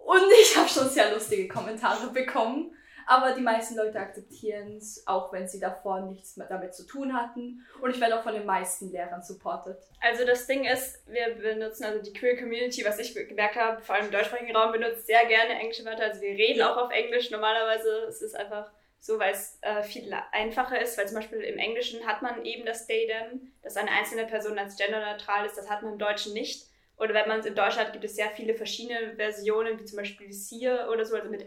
und 0.04 0.22
ich 0.40 0.56
habe 0.56 0.68
schon 0.68 0.88
sehr 0.88 1.10
lustige 1.12 1.48
Kommentare 1.48 2.08
bekommen, 2.10 2.76
aber 3.06 3.32
die 3.32 3.40
meisten 3.40 3.76
Leute 3.76 3.98
akzeptieren 3.98 4.76
es, 4.76 5.06
auch 5.06 5.32
wenn 5.32 5.48
sie 5.48 5.60
davor 5.60 6.00
nichts 6.00 6.36
mehr 6.36 6.46
damit 6.46 6.74
zu 6.74 6.86
tun 6.86 7.14
hatten 7.14 7.64
und 7.80 7.90
ich 7.90 8.00
werde 8.00 8.18
auch 8.18 8.22
von 8.22 8.34
den 8.34 8.46
meisten 8.46 8.90
Lehrern 8.90 9.22
supported. 9.22 9.76
Also 10.00 10.24
das 10.24 10.46
Ding 10.46 10.64
ist, 10.64 11.06
wir 11.06 11.34
benutzen 11.34 11.84
also 11.84 12.02
die 12.02 12.12
Queer 12.12 12.36
Community, 12.36 12.84
was 12.84 12.98
ich 12.98 13.14
gemerkt 13.14 13.56
habe, 13.56 13.82
vor 13.82 13.94
allem 13.94 14.06
im 14.06 14.12
deutschsprachigen 14.12 14.54
Raum 14.54 14.72
benutzt 14.72 15.06
sehr 15.06 15.24
gerne 15.26 15.58
englische 15.58 15.84
Wörter. 15.84 16.04
Also 16.04 16.20
wir 16.20 16.30
reden 16.30 16.62
auch 16.62 16.76
auf 16.76 16.90
Englisch 16.90 17.30
normalerweise. 17.30 18.06
Es 18.08 18.22
ist 18.22 18.34
einfach 18.36 18.70
so, 19.00 19.18
weil 19.18 19.32
es 19.34 19.58
äh, 19.60 19.82
viel 19.82 20.10
einfacher 20.32 20.80
ist, 20.80 20.96
weil 20.96 21.06
zum 21.06 21.16
Beispiel 21.16 21.40
im 21.40 21.58
Englischen 21.58 22.06
hat 22.06 22.22
man 22.22 22.44
eben 22.44 22.64
das 22.64 22.86
them, 22.86 23.52
dass 23.62 23.76
eine 23.76 23.90
einzelne 23.90 24.26
Person 24.26 24.58
als 24.58 24.76
genderneutral 24.76 25.44
ist. 25.44 25.58
Das 25.58 25.68
hat 25.68 25.82
man 25.82 25.92
im 25.92 25.98
Deutschen 25.98 26.32
nicht. 26.32 26.66
Oder 26.96 27.12
wenn 27.12 27.28
man 27.28 27.40
es 27.40 27.46
im 27.46 27.54
Deutschen 27.54 27.80
hat, 27.80 27.92
gibt 27.92 28.04
es 28.04 28.16
sehr 28.16 28.30
viele 28.30 28.54
verschiedene 28.54 29.16
Versionen, 29.16 29.78
wie 29.78 29.84
zum 29.84 29.98
Beispiel 29.98 30.32
SIR 30.32 30.88
oder 30.90 31.04
so, 31.04 31.16
also 31.16 31.28
mit 31.28 31.46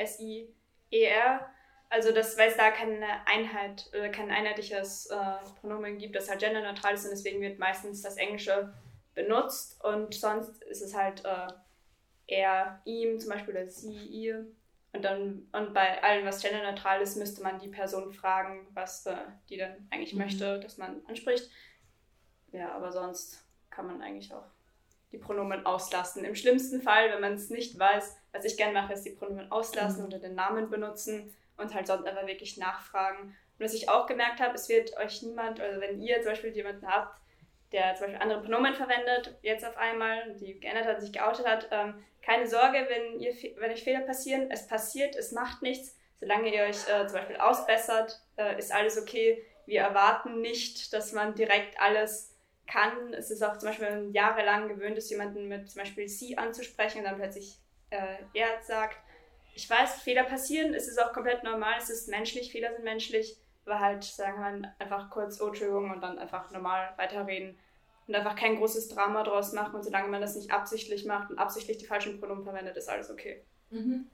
S-I-E-R. 0.92 1.50
Also 1.90 2.12
das, 2.12 2.38
weil 2.38 2.50
es 2.50 2.58
da 2.58 2.70
keine 2.72 3.26
Einheit, 3.26 3.90
äh, 3.94 4.10
kein 4.10 4.30
einheitliches 4.30 5.06
äh, 5.08 5.16
Pronomen 5.62 5.98
gibt, 5.98 6.16
das 6.16 6.30
halt 6.30 6.42
genderneutral 6.42 6.96
ist 6.96 7.06
und 7.06 7.12
deswegen 7.12 7.42
wird 7.42 7.60
meistens 7.60 8.02
das 8.02 8.18
Englische 8.18 8.74
benutzt 9.16 9.82
und 9.84 10.14
sonst 10.14 10.62
ist 10.64 10.82
es 10.82 10.94
halt 10.94 11.24
äh, 11.24 11.48
er, 12.28 12.82
ihm 12.84 13.20
zum 13.20 13.30
Beispiel 13.30 13.54
oder 13.56 13.68
sie, 13.68 14.06
ihr. 14.08 14.46
Und 14.92 15.04
dann, 15.06 15.48
und 15.54 15.74
bei 15.74 16.04
allem, 16.04 16.26
was 16.26 16.42
genderneutral 16.42 17.02
ist, 17.02 17.16
müsste 17.16 17.42
man 17.42 17.60
die 17.60 17.70
Person 17.70 18.12
fragen, 18.12 18.68
was 18.74 19.06
äh, 19.06 19.16
die 19.50 19.58
dann 19.58 19.88
eigentlich 19.92 20.14
Mhm. 20.14 20.20
möchte, 20.20 20.60
dass 20.60 20.78
man 20.78 21.06
anspricht. 21.08 21.50
Ja, 22.52 22.74
aber 22.74 22.92
sonst 22.92 23.46
kann 23.70 23.88
man 23.88 24.02
eigentlich 24.02 24.34
auch 24.34 24.46
die 25.12 25.18
Pronomen 25.18 25.66
auslassen. 25.66 26.26
Im 26.26 26.36
schlimmsten 26.36 26.82
Fall, 26.82 27.12
wenn 27.12 27.22
man 27.22 27.34
es 27.34 27.50
nicht 27.50 27.78
weiß, 27.80 28.18
was 28.38 28.46
ich 28.46 28.58
gerne 28.58 28.74
mache, 28.74 28.94
ist 28.94 29.04
die 29.04 29.12
Pronomen 29.12 29.52
auslassen 29.52 30.02
Mhm. 30.02 30.08
oder 30.08 30.20
den 30.20 30.36
Namen 30.36 30.70
benutzen 30.70 31.36
und 31.58 31.74
halt 31.74 31.88
sonst 31.88 32.06
einfach 32.06 32.28
wirklich 32.28 32.58
nachfragen. 32.58 33.36
Und 33.58 33.66
was 33.66 33.74
ich 33.74 33.90
auch 33.90 34.06
gemerkt 34.06 34.40
habe, 34.40 34.54
es 34.56 34.70
wird 34.70 34.96
euch 34.98 35.22
niemand, 35.24 35.60
also 35.60 35.82
wenn 35.82 36.00
ihr 36.00 36.22
zum 36.22 36.32
Beispiel 36.32 36.52
jemanden 36.52 36.88
habt, 36.88 37.20
der 37.72 37.96
zum 37.96 38.06
Beispiel 38.08 38.22
andere 38.22 38.42
Pronomen 38.42 38.76
verwendet, 38.76 39.38
jetzt 39.42 39.66
auf 39.66 39.76
einmal, 39.78 40.34
die 40.36 40.60
geändert 40.60 40.86
hat, 40.86 41.02
sich 41.02 41.12
geoutet 41.12 41.46
hat, 41.46 41.68
ähm, 41.72 42.04
keine 42.22 42.48
Sorge, 42.48 42.88
wenn, 42.90 43.20
ihr, 43.20 43.34
wenn 43.58 43.72
euch 43.72 43.84
Fehler 43.84 44.02
passieren, 44.02 44.52
es 44.52 44.68
passiert, 44.68 45.16
es 45.16 45.32
macht 45.32 45.62
nichts. 45.62 45.98
Solange 46.20 46.54
ihr 46.54 46.64
euch 46.64 46.88
äh, 46.90 47.06
zum 47.08 47.18
Beispiel 47.18 47.38
ausbessert, 47.38 48.22
äh, 48.38 48.58
ist 48.58 48.72
alles 48.74 49.00
okay. 49.00 49.44
Wir 49.66 49.82
erwarten 49.82 50.42
nicht, 50.42 50.94
dass 50.94 51.12
man 51.12 51.36
direkt 51.36 51.80
alles 51.80 52.34
kann. 52.68 53.14
Es 53.14 53.32
ist 53.32 53.44
auch 53.44 53.58
zum 53.58 53.70
Beispiel, 53.70 54.10
jahrelang 54.14 54.68
gewöhnt 54.68 54.98
ist, 54.98 55.10
jemanden 55.10 55.48
mit 55.48 55.70
zum 55.70 55.82
Beispiel 55.82 56.08
sie 56.08 56.38
anzusprechen 56.38 57.00
und 57.00 57.06
dann 57.06 57.18
plötzlich 57.18 57.60
äh, 57.90 58.18
er 58.34 58.62
sagt, 58.64 58.98
ich 59.54 59.70
weiß, 59.70 60.02
Fehler 60.02 60.24
passieren, 60.24 60.74
es 60.74 60.88
ist 60.88 61.02
auch 61.02 61.14
komplett 61.14 61.44
normal, 61.44 61.76
es 61.80 61.90
ist 61.90 62.08
menschlich, 62.10 62.52
Fehler 62.52 62.74
sind 62.74 62.84
menschlich, 62.84 63.38
aber 63.66 63.80
halt 63.80 64.04
sagen 64.04 64.40
wir 64.62 64.76
einfach 64.80 65.10
kurz, 65.10 65.42
oh, 65.42 65.48
Entschuldigung, 65.48 65.92
und 65.92 66.02
dann 66.02 66.20
einfach 66.20 66.52
normal 66.52 66.94
weiterreden 66.98 67.58
und 68.08 68.16
einfach 68.16 68.36
kein 68.36 68.56
großes 68.58 68.90
Drama 68.90 69.24
draus 69.24 69.54
machen 69.54 69.76
und 69.76 69.84
solange 69.84 70.08
man 70.10 70.22
das 70.22 70.36
nicht 70.36 70.52
absichtlich 70.52 71.06
macht 71.06 71.30
und 71.30 71.40
absichtlich 71.40 71.78
die 71.78 71.86
falschen 71.86 72.20
Pronomen 72.20 72.44
verwendet, 72.44 72.78
ist 72.78 72.88
alles 72.90 73.10
okay. 73.10 73.44
Mhm. 73.70 74.08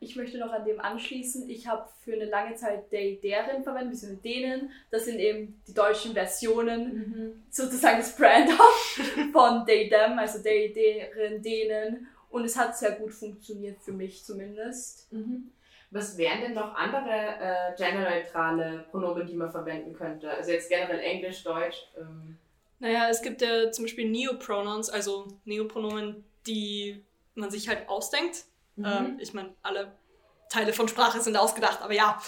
Ich 0.00 0.14
möchte 0.14 0.38
noch 0.38 0.52
an 0.52 0.64
dem 0.64 0.80
anschließen. 0.80 1.50
Ich 1.50 1.66
habe 1.66 1.88
für 2.04 2.12
eine 2.12 2.26
lange 2.26 2.54
Zeit 2.54 2.88
they, 2.90 3.18
deren 3.20 3.64
verwendet, 3.64 3.94
beziehungsweise 3.94 4.22
denen. 4.22 4.70
Das 4.92 5.04
sind 5.06 5.18
eben 5.18 5.60
die 5.66 5.74
deutschen 5.74 6.12
Versionen, 6.12 6.94
Mhm. 6.94 7.42
sozusagen 7.50 7.98
das 7.98 8.14
Brand 8.14 8.48
of 8.48 9.00
von 9.32 9.66
they, 9.66 9.88
them, 9.88 10.16
also 10.18 10.40
they, 10.40 10.72
deren, 10.72 11.42
denen. 11.42 12.06
Und 12.30 12.44
es 12.44 12.56
hat 12.56 12.76
sehr 12.76 12.92
gut 12.92 13.12
funktioniert 13.12 13.80
für 13.80 13.92
mich 13.92 14.24
zumindest. 14.24 15.10
Mhm. 15.12 15.50
Was 15.90 16.18
wären 16.18 16.42
denn 16.42 16.54
noch 16.54 16.74
andere 16.74 17.10
äh, 17.10 17.74
genderneutrale 17.76 18.84
Pronomen, 18.90 19.26
die 19.26 19.34
man 19.34 19.50
verwenden 19.50 19.94
könnte? 19.94 20.30
Also 20.30 20.50
jetzt 20.50 20.68
generell 20.68 21.00
Englisch, 21.00 21.42
Deutsch. 21.42 21.88
Ähm. 21.96 22.36
Naja, 22.78 23.08
es 23.08 23.22
gibt 23.22 23.40
ja 23.40 23.70
zum 23.72 23.84
Beispiel 23.86 24.08
Neopronouns, 24.10 24.90
also 24.90 25.28
Neopronomen, 25.46 26.24
die 26.46 27.02
man 27.34 27.50
sich 27.50 27.68
halt 27.68 27.88
ausdenkt. 27.88 28.44
Mhm. 28.76 28.84
Ähm, 28.84 29.16
ich 29.20 29.32
meine, 29.32 29.54
alle 29.62 29.92
Teile 30.50 30.72
von 30.74 30.88
Sprache 30.88 31.20
sind 31.22 31.36
ausgedacht, 31.36 31.80
aber 31.80 31.94
ja, 31.94 32.20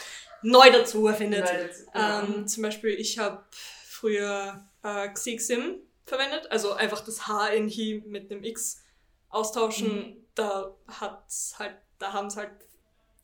neu 0.43 0.71
dazu 0.73 1.07
erfindet. 1.07 1.47
Weil 1.47 1.69
das- 1.69 1.87
genau. 1.93 2.21
Ähm, 2.39 2.49
zum 2.49 2.63
Beispiel, 2.63 2.91
ich 2.99 3.19
habe 3.19 3.45
früher 3.51 4.65
äh, 4.83 5.09
Xixim 5.09 5.77
verwendet, 6.07 6.51
also 6.51 6.73
einfach 6.73 7.05
das 7.05 7.29
H 7.29 7.49
in 7.49 7.69
He 7.69 8.03
mit 8.07 8.31
einem 8.33 8.43
X 8.43 8.83
austauschen. 9.31 10.27
Da 10.35 10.75
hat's 10.87 11.57
halt, 11.59 11.77
da 11.99 12.13
haben 12.13 12.27
es 12.29 12.37
halt 12.37 12.51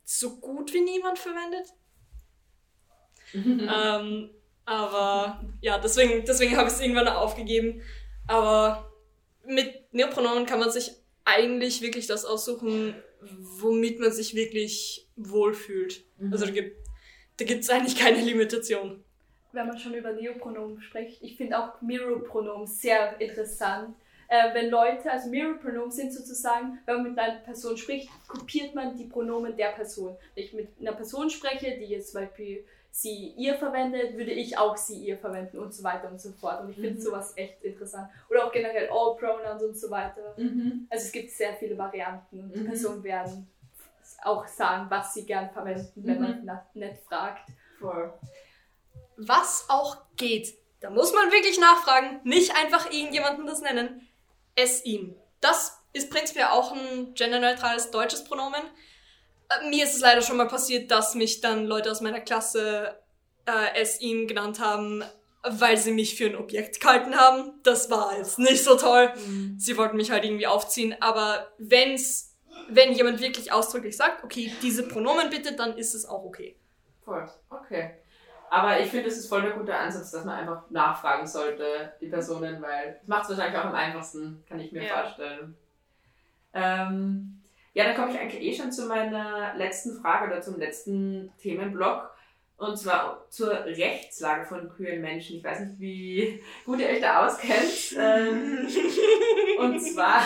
so 0.04 0.36
gut 0.38 0.72
wie 0.72 0.80
niemand 0.80 1.18
verwendet. 1.18 1.68
Mhm. 3.32 3.68
Ähm, 3.72 4.30
aber 4.64 5.44
ja, 5.60 5.78
deswegen, 5.78 6.24
deswegen 6.24 6.56
habe 6.56 6.68
ich 6.68 6.74
es 6.74 6.80
irgendwann 6.80 7.06
aufgegeben. 7.08 7.82
Aber 8.26 8.90
mit 9.44 9.92
Neopronomen 9.92 10.46
kann 10.46 10.58
man 10.58 10.70
sich 10.70 10.90
eigentlich 11.24 11.82
wirklich 11.82 12.06
das 12.08 12.24
aussuchen, 12.24 12.94
womit 13.60 14.00
man 14.00 14.10
sich 14.10 14.34
wirklich 14.34 15.08
wohlfühlt. 15.16 16.04
Mhm. 16.18 16.32
Also 16.32 16.46
da 16.46 16.50
gibt 16.52 16.76
Da 17.38 17.44
gibt 17.44 17.62
es 17.64 17.70
eigentlich 17.70 17.96
keine 17.96 18.20
Limitation. 18.22 19.04
wenn 19.52 19.66
man 19.68 19.78
schon 19.78 19.94
über 19.94 20.12
Neopronomen 20.12 20.80
spricht, 20.82 21.22
ich 21.22 21.36
finde 21.36 21.58
auch 21.58 21.80
Mirror-Pronomen 21.80 22.66
sehr 22.66 23.20
interessant. 23.20 23.96
Äh, 24.28 24.54
wenn 24.54 24.70
Leute, 24.70 25.10
also 25.10 25.28
Mirror-Pronomen 25.30 25.90
sind 25.90 26.12
sozusagen, 26.12 26.78
wenn 26.84 26.96
man 26.96 27.10
mit 27.10 27.18
einer 27.18 27.38
Person 27.40 27.76
spricht, 27.76 28.08
kopiert 28.28 28.74
man 28.74 28.96
die 28.96 29.04
Pronomen 29.04 29.56
der 29.56 29.68
Person. 29.68 30.16
Wenn 30.34 30.44
ich 30.44 30.52
mit 30.52 30.68
einer 30.80 30.92
Person 30.92 31.30
spreche, 31.30 31.76
die 31.78 31.84
jetzt 31.86 32.12
zum 32.12 32.22
Beispiel 32.22 32.64
sie 32.90 33.34
ihr 33.36 33.54
verwendet, 33.56 34.16
würde 34.16 34.30
ich 34.32 34.56
auch 34.56 34.76
sie 34.76 34.96
ihr 35.04 35.18
verwenden 35.18 35.58
und 35.58 35.74
so 35.74 35.84
weiter 35.84 36.08
und 36.10 36.18
so 36.20 36.32
fort. 36.32 36.62
Und 36.62 36.70
ich 36.70 36.76
finde 36.76 36.94
Mhm. 36.94 37.00
sowas 37.00 37.34
echt 37.36 37.62
interessant. 37.62 38.08
Oder 38.30 38.46
auch 38.46 38.52
generell 38.52 38.88
All 38.90 39.16
Pronouns 39.16 39.62
und 39.62 39.76
so 39.78 39.90
weiter. 39.90 40.34
Mhm. 40.38 40.86
Also 40.90 41.04
es 41.04 41.12
gibt 41.12 41.30
sehr 41.30 41.52
viele 41.54 41.76
Varianten 41.76 42.40
und 42.40 42.54
die 42.54 42.60
Mhm. 42.60 42.66
Personen 42.66 43.04
werden 43.04 43.46
auch 44.24 44.46
sagen, 44.48 44.86
was 44.88 45.12
sie 45.12 45.26
gern 45.26 45.50
verwenden, 45.50 45.92
wenn 45.96 46.16
Mhm. 46.16 46.22
man 46.22 46.40
na- 46.44 46.66
nett 46.74 46.98
fragt. 47.06 47.50
Voll. 47.78 48.12
Was 49.18 49.66
auch 49.68 49.98
geht. 50.16 50.54
Da 50.80 50.90
muss 50.90 51.12
man 51.14 51.30
wirklich 51.30 51.58
nachfragen, 51.60 52.20
nicht 52.24 52.54
einfach 52.56 52.90
irgendjemanden 52.90 53.46
das 53.46 53.60
nennen. 53.60 54.05
Es, 54.56 54.84
ihm. 54.84 55.14
Das 55.40 55.78
ist 55.92 56.10
prinzipiell 56.10 56.46
auch 56.46 56.72
ein 56.72 57.14
genderneutrales 57.14 57.90
deutsches 57.90 58.24
Pronomen. 58.24 58.62
Äh, 59.48 59.68
mir 59.68 59.84
ist 59.84 59.94
es 59.94 60.00
leider 60.00 60.22
schon 60.22 60.36
mal 60.36 60.48
passiert, 60.48 60.90
dass 60.90 61.14
mich 61.14 61.40
dann 61.40 61.66
Leute 61.66 61.90
aus 61.90 62.00
meiner 62.00 62.20
Klasse 62.20 62.98
äh, 63.46 63.80
es, 63.80 64.00
ihm 64.00 64.26
genannt 64.26 64.60
haben, 64.60 65.04
weil 65.42 65.76
sie 65.76 65.92
mich 65.92 66.16
für 66.16 66.26
ein 66.26 66.36
Objekt 66.36 66.80
gehalten 66.80 67.16
haben. 67.16 67.52
Das 67.62 67.90
war 67.90 68.16
jetzt 68.16 68.38
nicht 68.38 68.64
so 68.64 68.76
toll. 68.76 69.12
Sie 69.58 69.76
wollten 69.76 69.96
mich 69.96 70.10
halt 70.10 70.24
irgendwie 70.24 70.46
aufziehen, 70.46 70.96
aber 71.00 71.52
wenn's, 71.58 72.34
wenn 72.68 72.92
jemand 72.92 73.20
wirklich 73.20 73.52
ausdrücklich 73.52 73.96
sagt, 73.96 74.24
okay, 74.24 74.52
diese 74.62 74.88
Pronomen 74.88 75.30
bitte, 75.30 75.54
dann 75.54 75.76
ist 75.78 75.94
es 75.94 76.04
auch 76.04 76.24
okay. 76.24 76.56
Voll. 77.04 77.30
Okay. 77.50 77.94
Aber 78.50 78.80
ich 78.80 78.88
finde, 78.90 79.08
es 79.08 79.16
ist 79.18 79.28
voll 79.28 79.42
der 79.42 79.52
gute 79.52 79.74
Ansatz, 79.74 80.10
dass 80.12 80.24
man 80.24 80.38
einfach 80.38 80.62
nachfragen 80.70 81.26
sollte, 81.26 81.92
die 82.00 82.06
Personen, 82.08 82.62
weil 82.62 82.98
es 83.02 83.08
macht 83.08 83.24
es 83.24 83.30
wahrscheinlich 83.36 83.58
auch 83.60 83.66
am 83.66 83.74
einfachsten, 83.74 84.42
kann 84.48 84.60
ich 84.60 84.72
mir 84.72 84.84
Ja. 84.84 85.02
vorstellen. 85.02 85.56
Ähm, 86.54 87.40
ja, 87.74 87.84
dann 87.84 87.94
komme 87.96 88.12
ich 88.12 88.18
eigentlich 88.18 88.42
eh 88.42 88.54
schon 88.54 88.72
zu 88.72 88.86
meiner 88.86 89.54
letzten 89.56 90.00
Frage 90.00 90.26
oder 90.32 90.40
zum 90.40 90.58
letzten 90.58 91.32
Themenblock. 91.38 92.10
Und 92.58 92.78
zwar 92.78 93.26
zur 93.28 93.52
Rechtslage 93.66 94.46
von 94.46 94.70
queeren 94.74 95.02
Menschen. 95.02 95.36
Ich 95.36 95.44
weiß 95.44 95.60
nicht, 95.60 95.78
wie 95.78 96.42
gut 96.64 96.80
ihr 96.80 96.88
euch 96.88 97.00
da 97.00 97.26
auskennt. 97.26 97.96
Ähm, 97.98 98.66
und 99.58 99.80
zwar, 99.80 100.20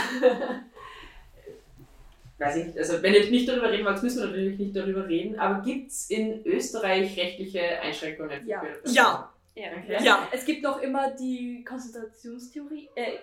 weiß 2.40 2.57
ich 2.57 2.66
nicht, 2.66 2.79
also 2.79 3.03
wenn 3.03 3.14
ihr 3.14 3.31
nicht 3.31 3.48
darüber 3.48 3.70
reden 3.70 3.85
wollt, 3.85 4.03
müssen 4.03 4.22
wir 4.22 4.29
natürlich 4.29 4.59
nicht 4.59 4.74
darüber 4.74 5.07
reden, 5.07 5.38
aber 5.38 5.62
gibt 5.62 5.90
es 5.90 6.09
in 6.11 6.44
Österreich 6.46 7.16
rechtliche 7.16 7.81
Einschränkungen? 7.81 8.40
für 8.40 8.48
Ja. 8.48 8.61
Personen? 8.61 8.94
Ja, 8.94 9.33
Ja. 9.55 9.68
Okay. 9.76 10.05
ja. 10.05 10.29
Es 10.33 10.44
gibt 10.44 10.62
noch 10.62 10.81
immer 10.81 11.11
die 11.11 11.62
Konzentrationstheorie, 11.64 12.88
äh, 12.94 13.18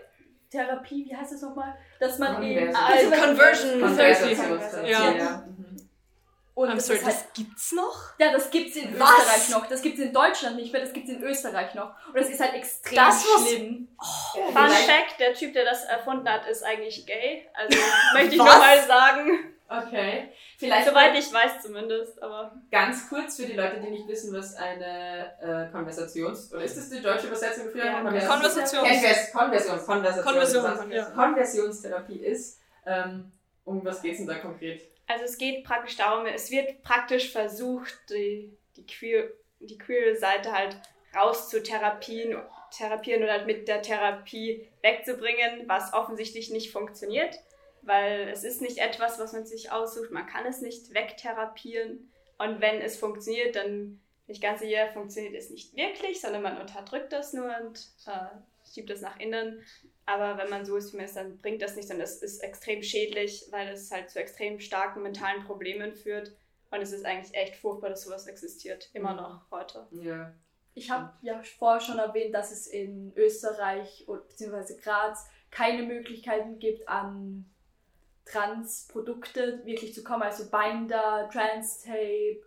Therapie, 0.49 1.05
wie 1.09 1.15
heißt 1.15 1.33
das 1.33 1.41
nochmal? 1.41 1.73
Dass 1.99 2.19
man 2.19 2.41
eben. 2.41 2.71
Conversion. 2.71 2.83
Also, 2.85 3.21
Conversion 3.21 3.81
Konversationstherapie. 3.81 4.91
Ja. 4.91 5.17
ja. 5.17 5.47
Mhm. 5.47 5.77
Und 6.57 6.69
I'm 6.69 6.75
das 6.75 6.87
sorry, 6.87 6.99
halt, 7.01 7.13
das 7.15 7.33
gibt's 7.33 7.71
noch? 7.71 8.13
ja, 8.17 8.31
das 8.31 8.49
gibt's 8.49 8.75
in 8.77 8.99
Was? 8.99 9.09
Österreich 9.19 9.49
noch. 9.49 9.67
Das 9.67 9.81
gibt's 9.83 9.99
in 9.99 10.11
Deutschland 10.11 10.55
nicht 10.55 10.73
mehr, 10.73 10.81
das 10.81 10.91
gibt's 10.91 11.11
in 11.11 11.21
Österreich 11.21 11.75
noch. 11.75 11.91
Und 12.07 12.17
das 12.17 12.29
ist 12.29 12.39
halt 12.39 12.55
extrem 12.55 12.95
Das 12.95 13.23
was- 13.23 13.47
schlimm. 13.47 13.87
Fun 13.99 14.43
Vielleicht- 14.53 14.89
Fact, 14.89 15.19
der 15.19 15.33
Typ, 15.35 15.53
der 15.53 15.65
das 15.65 15.83
erfunden 15.85 16.27
hat, 16.27 16.47
ist 16.47 16.63
eigentlich 16.63 17.05
gay. 17.05 17.47
Also 17.53 17.77
möchte 18.15 18.33
ich 18.33 18.39
Was? 18.39 18.45
nur 18.47 18.57
mal 18.57 18.81
sagen. 18.87 19.53
Okay. 19.69 20.31
Vielleicht 20.57 20.87
Soweit 20.87 21.13
ich 21.15 21.31
weiß 21.31 21.61
zumindest, 21.61 22.23
aber 22.23 22.55
ganz 22.71 23.07
kurz 23.09 23.35
für 23.35 23.45
die 23.45 23.53
Leute, 23.53 23.79
die 23.79 23.91
nicht 23.91 24.07
wissen, 24.07 24.33
was 24.35 24.55
eine 24.55 25.33
äh, 25.41 25.71
Konversations... 25.71 26.51
Oder 26.53 26.63
ist 26.63 26.75
das 26.77 26.89
die 26.89 27.01
deutsche 27.01 27.27
Übersetzung 27.27 27.69
für 27.69 27.77
Ja, 27.77 28.01
Konversation. 28.01 28.81
Konvers 28.81 29.31
Konversions, 29.31 29.85
Konversations, 29.85 30.25
Konversion, 30.25 30.91
ja. 30.91 31.05
Konversionstherapie 31.11 32.19
ist. 32.25 32.59
Ähm, 32.85 33.31
um 33.65 33.83
was 33.85 34.01
geht's 34.01 34.17
denn 34.19 34.27
da 34.27 34.35
konkret? 34.39 34.81
Also 35.07 35.23
es 35.23 35.37
geht 35.37 35.63
praktisch 35.63 35.95
darum, 35.95 36.25
es 36.25 36.51
wird 36.51 36.83
praktisch 36.83 37.31
versucht, 37.31 37.97
die, 38.09 38.51
die, 38.75 38.85
queer, 38.85 39.29
die 39.59 39.77
queere 39.77 40.17
Seite 40.17 40.51
halt 40.51 40.77
rauszutherapien 41.15 42.37
therapieren 42.71 43.23
oder 43.23 43.31
halt 43.31 43.47
mit 43.47 43.67
der 43.67 43.81
Therapie 43.81 44.67
wegzubringen, 44.81 45.67
was 45.67 45.93
offensichtlich 45.93 46.51
nicht 46.51 46.71
funktioniert, 46.71 47.39
weil 47.81 48.27
es 48.27 48.43
ist 48.43 48.61
nicht 48.61 48.79
etwas, 48.79 49.19
was 49.19 49.33
man 49.33 49.45
sich 49.45 49.71
aussucht, 49.71 50.11
man 50.11 50.27
kann 50.27 50.45
es 50.45 50.61
nicht 50.61 50.93
wegtherapieren. 50.93 52.11
Und 52.37 52.61
wenn 52.61 52.81
es 52.81 52.97
funktioniert, 52.97 53.55
dann 53.55 53.99
bin 54.25 54.35
ich 54.35 54.41
ganz 54.41 54.59
sicher, 54.59 54.91
funktioniert 54.91 55.35
es 55.35 55.49
nicht 55.49 55.75
wirklich, 55.75 56.19
sondern 56.19 56.41
man 56.41 56.59
unterdrückt 56.59 57.13
das 57.13 57.33
nur 57.33 57.49
und 57.61 57.87
äh, 58.05 58.71
schiebt 58.71 58.89
es 58.89 59.01
nach 59.01 59.19
innen. 59.19 59.63
Aber 60.07 60.37
wenn 60.37 60.49
man 60.49 60.65
so 60.65 60.75
ist, 60.77 60.93
wie 60.93 60.97
man 60.97 61.05
ist, 61.05 61.15
dann 61.17 61.37
bringt 61.37 61.61
das 61.61 61.75
nichts 61.75 61.91
und 61.91 61.99
das 61.99 62.21
ist 62.23 62.39
extrem 62.41 62.81
schädlich, 62.81 63.45
weil 63.51 63.67
es 63.67 63.91
halt 63.91 64.09
zu 64.09 64.19
extrem 64.19 64.59
starken 64.59 65.03
mentalen 65.03 65.43
Problemen 65.43 65.93
führt. 65.93 66.31
Und 66.71 66.81
es 66.81 66.91
ist 66.91 67.05
eigentlich 67.05 67.35
echt 67.35 67.55
furchtbar, 67.57 67.89
dass 67.89 68.03
sowas 68.03 68.25
existiert. 68.27 68.89
Immer 68.93 69.11
Mhm. 69.11 69.17
noch 69.17 69.51
heute. 69.51 69.85
Ja. 69.91 70.33
Ich 70.73 70.89
habe 70.91 71.11
ja 71.21 71.41
vorher 71.43 71.81
schon 71.81 71.99
erwähnt, 71.99 72.33
dass 72.33 72.51
es 72.51 72.67
in 72.67 73.11
Österreich 73.15 74.05
beziehungsweise 74.07 74.77
Graz 74.77 75.25
keine 75.51 75.83
Möglichkeiten 75.83 76.59
gibt, 76.59 76.87
an 76.87 77.45
Transprodukte 78.25 79.61
wirklich 79.65 79.93
zu 79.93 80.03
kommen. 80.03 80.23
Also 80.23 80.49
Binder, 80.49 81.29
Transtape, 81.31 82.41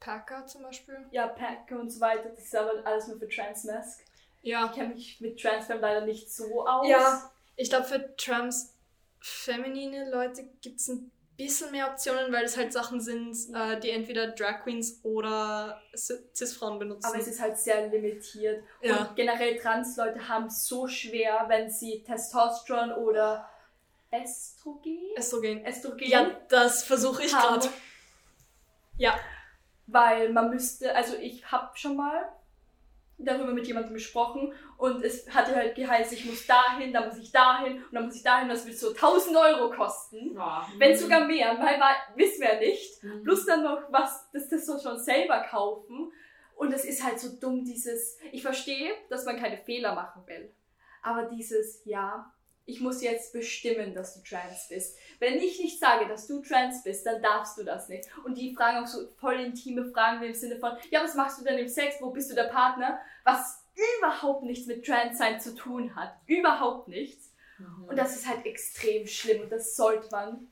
Packer 0.00 0.46
zum 0.46 0.62
Beispiel. 0.62 1.06
ja, 1.10 1.28
Pack 1.28 1.70
und 1.70 1.90
so 1.90 2.00
weiter. 2.00 2.28
Das 2.30 2.44
ist 2.44 2.54
aber 2.56 2.84
alles 2.86 3.08
nur 3.08 3.18
für 3.18 3.28
Transmask. 3.28 4.04
Ja. 4.44 4.66
Ich 4.66 4.72
kenne 4.72 4.94
mich 4.94 5.20
mit 5.20 5.40
Transfem 5.40 5.80
leider 5.80 6.02
nicht 6.06 6.32
so 6.32 6.66
aus. 6.66 6.86
Ja, 6.88 7.30
ich 7.56 7.70
glaube, 7.70 7.86
für 7.86 8.14
trans 8.16 8.74
feminine 9.20 10.10
Leute 10.10 10.44
gibt 10.60 10.78
es 10.80 10.88
ein 10.88 11.10
bisschen 11.36 11.70
mehr 11.72 11.90
Optionen, 11.90 12.32
weil 12.32 12.44
es 12.44 12.56
halt 12.56 12.72
Sachen 12.72 13.00
sind, 13.00 13.34
äh, 13.54 13.80
die 13.80 13.90
entweder 13.90 14.28
Drag 14.28 14.62
Queens 14.62 15.00
oder 15.02 15.80
Cis- 15.94 16.22
Cis-Frauen 16.34 16.78
benutzen. 16.78 17.06
Aber 17.06 17.18
es 17.18 17.26
ist 17.26 17.40
halt 17.40 17.58
sehr 17.58 17.88
limitiert. 17.88 18.62
Ja. 18.82 18.98
Und 18.98 19.16
generell 19.16 19.56
Trans-Leute 19.58 20.28
haben 20.28 20.46
es 20.46 20.66
so 20.66 20.86
schwer, 20.86 21.46
wenn 21.48 21.70
sie 21.70 22.04
Testosteron 22.04 22.92
oder 22.92 23.48
Östrogen, 24.12 25.00
Östrogen. 25.18 25.66
Östrogen 25.66 26.06
Ja, 26.06 26.30
das 26.48 26.84
versuche 26.84 27.24
ich 27.24 27.32
gerade. 27.32 27.68
Ja. 28.98 29.18
Weil 29.86 30.32
man 30.32 30.50
müsste, 30.50 30.94
also 30.94 31.16
ich 31.16 31.50
habe 31.50 31.76
schon 31.76 31.96
mal 31.96 32.28
darüber 33.24 33.52
mit 33.52 33.66
jemandem 33.66 33.94
gesprochen 33.94 34.52
und 34.76 35.02
es 35.02 35.32
hatte 35.34 35.54
halt 35.54 35.74
geheißen, 35.74 36.16
ich 36.16 36.24
muss 36.24 36.46
dahin, 36.46 36.92
dann 36.92 37.08
muss 37.08 37.18
ich 37.18 37.32
dahin 37.32 37.82
und 37.82 37.92
dann 37.92 38.06
muss 38.06 38.16
ich 38.16 38.22
dahin, 38.22 38.48
das 38.48 38.66
wird 38.66 38.76
so 38.76 38.90
1000 38.90 39.36
Euro 39.36 39.70
kosten. 39.70 40.34
Ja. 40.34 40.66
Wenn 40.78 40.96
sogar 40.96 41.24
mehr, 41.24 41.58
weil 41.58 41.78
war, 41.80 41.94
wissen 42.16 42.42
wir 42.42 42.58
nicht. 42.58 43.02
Mhm. 43.02 43.22
Plus 43.22 43.46
dann 43.46 43.62
noch 43.62 43.80
was, 43.90 44.30
das 44.32 44.48
das 44.48 44.66
so 44.66 44.78
schon 44.78 44.98
selber 44.98 45.40
kaufen. 45.40 46.12
Und 46.56 46.72
es 46.72 46.84
ist 46.84 47.04
halt 47.04 47.18
so 47.18 47.38
dumm, 47.40 47.64
dieses, 47.64 48.18
ich 48.30 48.42
verstehe, 48.42 48.92
dass 49.10 49.24
man 49.24 49.36
keine 49.36 49.58
Fehler 49.58 49.94
machen 49.94 50.22
will. 50.26 50.52
Aber 51.02 51.24
dieses, 51.24 51.84
ja, 51.84 52.32
ich 52.66 52.80
muss 52.80 53.02
jetzt 53.02 53.32
bestimmen, 53.32 53.94
dass 53.94 54.14
du 54.14 54.22
trans 54.22 54.68
bist. 54.68 54.96
Wenn 55.18 55.34
ich 55.34 55.60
nicht 55.60 55.78
sage, 55.78 56.08
dass 56.08 56.26
du 56.26 56.40
trans 56.40 56.82
bist, 56.82 57.04
dann 57.04 57.20
darfst 57.20 57.58
du 57.58 57.62
das 57.62 57.88
nicht. 57.88 58.08
Und 58.24 58.38
die 58.38 58.54
fragen 58.54 58.82
auch 58.82 58.86
so 58.86 59.08
voll 59.16 59.34
intime 59.34 59.84
Fragen 59.90 60.22
im 60.22 60.34
Sinne 60.34 60.58
von, 60.58 60.72
ja, 60.90 61.02
was 61.02 61.14
machst 61.14 61.40
du 61.40 61.44
denn 61.44 61.58
im 61.58 61.68
Sex? 61.68 61.96
Wo 62.00 62.10
bist 62.10 62.30
du 62.30 62.34
der 62.34 62.44
Partner? 62.44 62.98
Was 63.24 63.64
überhaupt 63.98 64.44
nichts 64.44 64.66
mit 64.66 64.86
Transsein 64.86 65.40
zu 65.40 65.54
tun 65.54 65.94
hat. 65.96 66.14
Überhaupt 66.26 66.88
nichts. 66.88 67.32
Mhm. 67.58 67.84
Und 67.88 67.96
das 67.98 68.16
ist 68.16 68.28
halt 68.28 68.46
extrem 68.46 69.06
schlimm 69.06 69.42
und 69.42 69.52
das 69.52 69.76
sollte 69.76 70.08
man 70.10 70.48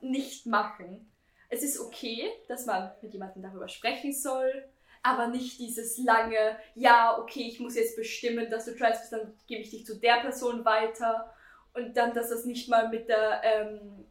nicht 0.00 0.46
machen. 0.46 1.10
Es 1.48 1.62
ist 1.62 1.78
okay, 1.78 2.30
dass 2.48 2.66
man 2.66 2.90
mit 3.02 3.12
jemandem 3.12 3.42
darüber 3.42 3.68
sprechen 3.68 4.12
soll, 4.12 4.68
aber 5.02 5.28
nicht 5.28 5.58
dieses 5.58 5.98
lange, 5.98 6.56
ja, 6.74 7.18
okay, 7.18 7.46
ich 7.46 7.60
muss 7.60 7.76
jetzt 7.76 7.96
bestimmen, 7.96 8.50
dass 8.50 8.64
du 8.64 8.76
trans 8.76 8.98
bist, 8.98 9.12
dann 9.12 9.34
gebe 9.46 9.60
ich 9.60 9.70
dich 9.70 9.86
zu 9.86 9.96
der 9.96 10.20
Person 10.20 10.64
weiter 10.64 11.32
und 11.74 11.96
dann, 11.96 12.14
dass 12.14 12.30
das 12.30 12.44
nicht 12.44 12.68
mal 12.68 12.88
mit 12.88 13.08
der, 13.08 13.42
ähm, 13.42 14.06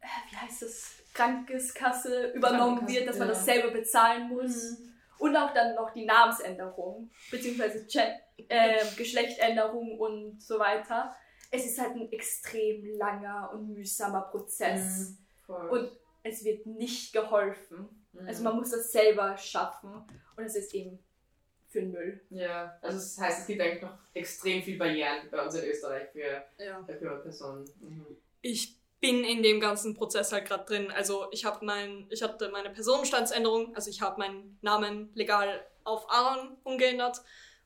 äh, 0.00 0.06
wie 0.30 0.36
heißt 0.36 0.62
das, 0.62 0.94
Krankenkasse 1.14 2.30
übernommen 2.32 2.76
Krankenkasse, 2.76 2.94
wird, 2.94 3.08
dass 3.08 3.18
man 3.18 3.28
ja. 3.28 3.34
das 3.34 3.44
selber 3.44 3.70
bezahlen 3.72 4.28
muss. 4.28 4.78
Und 5.18 5.34
auch 5.36 5.52
dann 5.52 5.74
noch 5.74 5.92
die 5.92 6.04
Namensänderung, 6.04 7.10
beziehungsweise 7.32 7.84
Gen 7.86 8.14
äh, 8.48 8.84
Geschlechtänderung 8.96 9.98
und 9.98 10.40
so 10.40 10.60
weiter. 10.60 11.16
Es 11.50 11.66
ist 11.66 11.80
halt 11.80 11.96
ein 11.96 12.12
extrem 12.12 12.84
langer 12.96 13.50
und 13.52 13.74
mühsamer 13.74 14.20
Prozess. 14.30 15.16
Mhm. 15.48 15.70
Und 15.70 15.90
es 16.22 16.44
wird 16.44 16.66
nicht 16.66 17.12
geholfen. 17.12 18.06
Mhm. 18.12 18.28
Also 18.28 18.44
man 18.44 18.54
muss 18.54 18.70
das 18.70 18.92
selber 18.92 19.36
schaffen. 19.36 20.04
Und 20.36 20.44
es 20.44 20.54
ist 20.54 20.72
eben 20.72 21.02
für 21.68 21.80
den 21.80 21.92
Müll. 21.92 22.20
Ja, 22.30 22.78
also 22.82 22.98
das 22.98 23.18
heißt, 23.18 23.40
es 23.40 23.46
gibt 23.46 23.60
eigentlich 23.60 23.82
noch 23.82 23.98
extrem 24.14 24.62
viel 24.62 24.78
Barrieren 24.78 25.28
bei 25.30 25.42
uns 25.44 25.54
in 25.54 25.64
Österreich 25.68 26.08
für, 26.12 26.44
Ja. 26.62 26.82
für 26.86 26.94
Personen. 27.22 27.64
Mhm. 27.80 28.06
Ich 28.42 28.76
bin 29.00 29.22
in 29.24 29.42
dem 29.42 29.60
ganzen 29.60 29.94
Prozess 29.94 30.32
halt 30.32 30.46
gerade 30.46 30.64
drin. 30.64 30.90
Also 30.90 31.26
ich 31.30 31.44
habe 31.44 31.64
mein, 31.64 32.06
ich 32.10 32.22
hatte 32.22 32.48
meine 32.48 32.70
Personenstandsänderung, 32.70 33.74
also 33.76 33.90
ich 33.90 34.00
habe 34.00 34.18
meinen 34.18 34.58
Namen 34.62 35.10
legal 35.14 35.64
auf 35.84 36.10
Aaron 36.10 36.56
umgeändert 36.64 37.20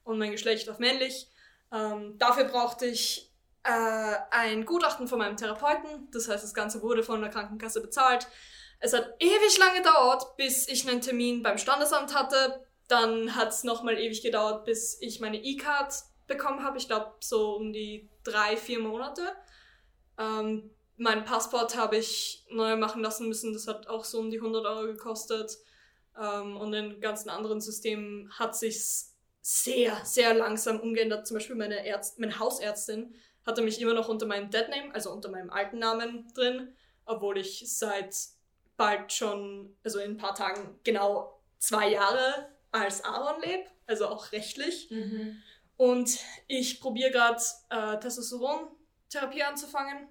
und 0.04 0.18
mein 0.18 0.32
Geschlecht 0.32 0.68
auf 0.68 0.78
männlich. 0.78 1.28
Ähm, 1.72 2.18
dafür 2.18 2.44
brauchte 2.44 2.86
ich 2.86 3.30
äh, 3.62 4.14
ein 4.30 4.66
Gutachten 4.66 5.08
von 5.08 5.18
meinem 5.18 5.36
Therapeuten. 5.36 6.08
Das 6.12 6.28
heißt, 6.28 6.44
das 6.44 6.54
Ganze 6.54 6.82
wurde 6.82 7.02
von 7.02 7.20
der 7.20 7.30
Krankenkasse 7.30 7.80
bezahlt. 7.80 8.26
Es 8.80 8.92
hat 8.92 9.14
ewig 9.20 9.58
lange 9.58 9.78
gedauert, 9.78 10.36
bis 10.36 10.68
ich 10.68 10.88
einen 10.88 11.00
Termin 11.00 11.42
beim 11.42 11.56
Standesamt 11.56 12.14
hatte. 12.14 12.66
Dann 12.92 13.34
hat 13.34 13.48
es 13.48 13.64
nochmal 13.64 13.98
ewig 13.98 14.20
gedauert, 14.20 14.66
bis 14.66 15.00
ich 15.00 15.18
meine 15.18 15.42
E-Card 15.42 15.94
bekommen 16.26 16.62
habe. 16.62 16.76
Ich 16.76 16.88
glaube, 16.88 17.12
so 17.20 17.56
um 17.56 17.72
die 17.72 18.10
drei, 18.22 18.54
vier 18.54 18.80
Monate. 18.80 19.22
Ähm, 20.18 20.70
mein 20.98 21.24
Passport 21.24 21.74
habe 21.74 21.96
ich 21.96 22.44
neu 22.50 22.76
machen 22.76 23.02
lassen 23.02 23.28
müssen. 23.28 23.54
Das 23.54 23.66
hat 23.66 23.86
auch 23.86 24.04
so 24.04 24.18
um 24.18 24.30
die 24.30 24.36
100 24.36 24.66
Euro 24.66 24.88
gekostet. 24.88 25.56
Ähm, 26.20 26.58
und 26.58 26.74
in 26.74 27.00
ganzen 27.00 27.30
anderen 27.30 27.62
Systemen 27.62 28.30
hat 28.38 28.54
sich 28.54 28.84
sehr, 29.40 30.04
sehr 30.04 30.34
langsam 30.34 30.78
umgeändert. 30.78 31.26
Zum 31.26 31.38
Beispiel 31.38 31.56
meine, 31.56 31.86
Ärzt 31.86 32.18
meine 32.18 32.38
Hausärztin 32.38 33.14
hatte 33.46 33.62
mich 33.62 33.80
immer 33.80 33.94
noch 33.94 34.10
unter 34.10 34.26
meinem 34.26 34.50
Deadname, 34.50 34.94
also 34.94 35.10
unter 35.10 35.30
meinem 35.30 35.48
alten 35.48 35.78
Namen 35.78 36.30
drin, 36.34 36.76
obwohl 37.06 37.38
ich 37.38 37.64
seit 37.74 38.14
bald 38.76 39.14
schon, 39.14 39.74
also 39.82 39.98
in 39.98 40.10
ein 40.10 40.16
paar 40.18 40.34
Tagen 40.34 40.78
genau 40.84 41.40
zwei 41.58 41.88
Jahre 41.88 42.51
als 42.72 43.04
Aaron 43.04 43.40
lebe, 43.42 43.64
also 43.86 44.08
auch 44.08 44.32
rechtlich. 44.32 44.90
Mhm. 44.90 45.40
Und 45.76 46.18
ich 46.48 46.80
probiere 46.80 47.10
gerade 47.10 47.42
äh, 47.70 47.98
Testosteron-Therapie 47.98 49.42
anzufangen. 49.42 50.08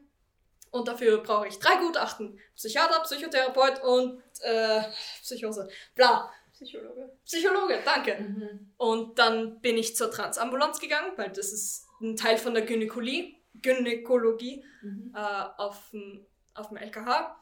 Und 0.71 0.87
dafür 0.87 1.17
brauche 1.21 1.47
ich 1.47 1.59
drei 1.59 1.75
Gutachten. 1.77 2.39
Psychiater, 2.55 3.01
Psychotherapeut 3.03 3.83
und 3.83 4.21
äh, 4.41 4.81
Psychose. 5.21 5.67
Bla. 5.95 6.31
Psychologe. 6.53 7.11
Psychologe, 7.25 7.79
danke. 7.83 8.15
Mhm. 8.21 8.71
Und 8.77 9.19
dann 9.19 9.59
bin 9.61 9.77
ich 9.77 9.95
zur 9.95 10.11
Transambulanz 10.11 10.79
gegangen, 10.79 11.11
weil 11.17 11.29
das 11.29 11.51
ist 11.51 11.87
ein 11.99 12.15
Teil 12.15 12.37
von 12.37 12.53
der 12.53 12.63
Gynäkologie, 12.65 13.37
Gynäkologie 13.55 14.63
Mhm. 14.83 15.13
äh, 15.15 15.43
auf, 15.57 15.89
dem, 15.91 16.25
auf 16.55 16.69
dem 16.69 16.77
LKH. 16.77 17.37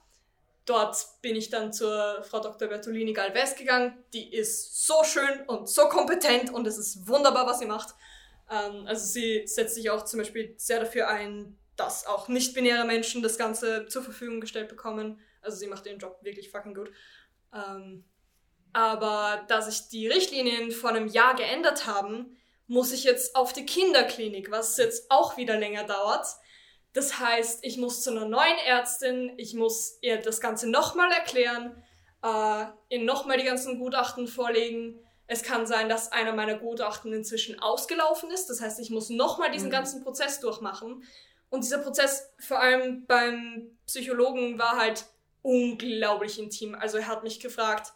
Dort 0.69 1.03
bin 1.23 1.35
ich 1.35 1.49
dann 1.49 1.73
zur 1.73 2.21
Frau 2.21 2.39
Dr. 2.39 2.67
Bertolini 2.67 3.11
Galvez 3.11 3.55
gegangen. 3.55 4.03
Die 4.13 4.31
ist 4.31 4.85
so 4.85 5.03
schön 5.03 5.41
und 5.47 5.67
so 5.67 5.89
kompetent 5.89 6.53
und 6.53 6.67
es 6.67 6.77
ist 6.77 7.07
wunderbar, 7.07 7.47
was 7.47 7.57
sie 7.57 7.65
macht. 7.65 7.95
Ähm, 8.51 8.85
also 8.85 9.03
sie 9.03 9.47
setzt 9.47 9.73
sich 9.73 9.89
auch 9.89 10.05
zum 10.05 10.19
Beispiel 10.19 10.53
sehr 10.57 10.79
dafür 10.79 11.07
ein, 11.07 11.57
dass 11.75 12.05
auch 12.05 12.27
nicht-binäre 12.27 12.85
Menschen 12.85 13.23
das 13.23 13.39
Ganze 13.39 13.87
zur 13.87 14.03
Verfügung 14.03 14.41
gestellt 14.41 14.69
bekommen. 14.69 15.19
Also 15.41 15.57
sie 15.57 15.65
macht 15.65 15.87
ihren 15.87 15.97
Job 15.97 16.19
wirklich 16.21 16.51
fucking 16.51 16.75
gut. 16.75 16.91
Ähm, 17.51 18.03
aber 18.71 19.45
da 19.47 19.63
sich 19.63 19.87
die 19.87 20.07
Richtlinien 20.07 20.71
vor 20.71 20.91
einem 20.91 21.07
Jahr 21.07 21.35
geändert 21.35 21.87
haben, 21.87 22.37
muss 22.67 22.91
ich 22.91 23.05
jetzt 23.05 23.35
auf 23.35 23.53
die 23.53 23.65
Kinderklinik, 23.65 24.51
was 24.51 24.77
jetzt 24.77 25.09
auch 25.09 25.35
wieder 25.35 25.57
länger 25.57 25.85
dauert. 25.85 26.27
Das 26.93 27.19
heißt, 27.19 27.63
ich 27.63 27.77
muss 27.77 28.01
zu 28.01 28.09
einer 28.11 28.25
neuen 28.25 28.57
Ärztin, 28.65 29.33
ich 29.37 29.53
muss 29.53 29.97
ihr 30.01 30.17
das 30.17 30.41
Ganze 30.41 30.69
nochmal 30.69 31.11
erklären, 31.11 31.83
äh, 32.23 32.65
ihr 32.89 33.03
nochmal 33.03 33.37
die 33.37 33.45
ganzen 33.45 33.77
Gutachten 33.79 34.27
vorlegen. 34.27 34.99
Es 35.27 35.43
kann 35.43 35.67
sein, 35.67 35.87
dass 35.89 36.11
einer 36.11 36.33
meiner 36.33 36.55
Gutachten 36.57 37.13
inzwischen 37.13 37.59
ausgelaufen 37.59 38.31
ist. 38.31 38.47
Das 38.47 38.61
heißt, 38.61 38.79
ich 38.79 38.89
muss 38.89 39.09
nochmal 39.09 39.51
diesen 39.51 39.67
Mhm. 39.67 39.73
ganzen 39.73 40.03
Prozess 40.03 40.39
durchmachen. 40.39 41.03
Und 41.51 41.63
dieser 41.63 41.77
Prozess, 41.79 42.31
vor 42.39 42.59
allem 42.59 43.05
beim 43.05 43.77
Psychologen, 43.85 44.57
war 44.57 44.77
halt 44.77 45.05
unglaublich 45.43 46.39
intim. 46.39 46.75
Also 46.75 46.97
er 46.97 47.07
hat 47.07 47.23
mich 47.23 47.39
gefragt, 47.39 47.93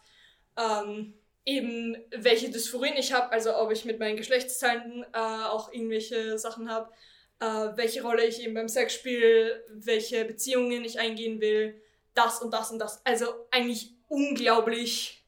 ähm, 0.56 1.14
eben 1.44 1.96
welche 2.10 2.50
Dysphorien 2.50 2.96
ich 2.96 3.12
habe, 3.12 3.30
also 3.32 3.56
ob 3.56 3.70
ich 3.70 3.84
mit 3.84 3.98
meinen 3.98 4.16
Geschlechtsteilen 4.16 5.04
äh, 5.12 5.18
auch 5.18 5.72
irgendwelche 5.72 6.38
Sachen 6.38 6.70
habe, 6.70 6.90
äh, 7.40 7.44
welche 7.76 8.02
Rolle 8.02 8.24
ich 8.26 8.42
eben 8.42 8.54
beim 8.54 8.68
Sex 8.68 8.94
spiele, 8.94 9.64
welche 9.70 10.24
Beziehungen 10.24 10.84
ich 10.84 10.98
eingehen 11.00 11.40
will, 11.40 11.80
das 12.14 12.40
und 12.40 12.52
das 12.52 12.70
und 12.70 12.78
das. 12.78 13.00
Also 13.04 13.26
eigentlich 13.50 13.92
unglaublich 14.08 15.24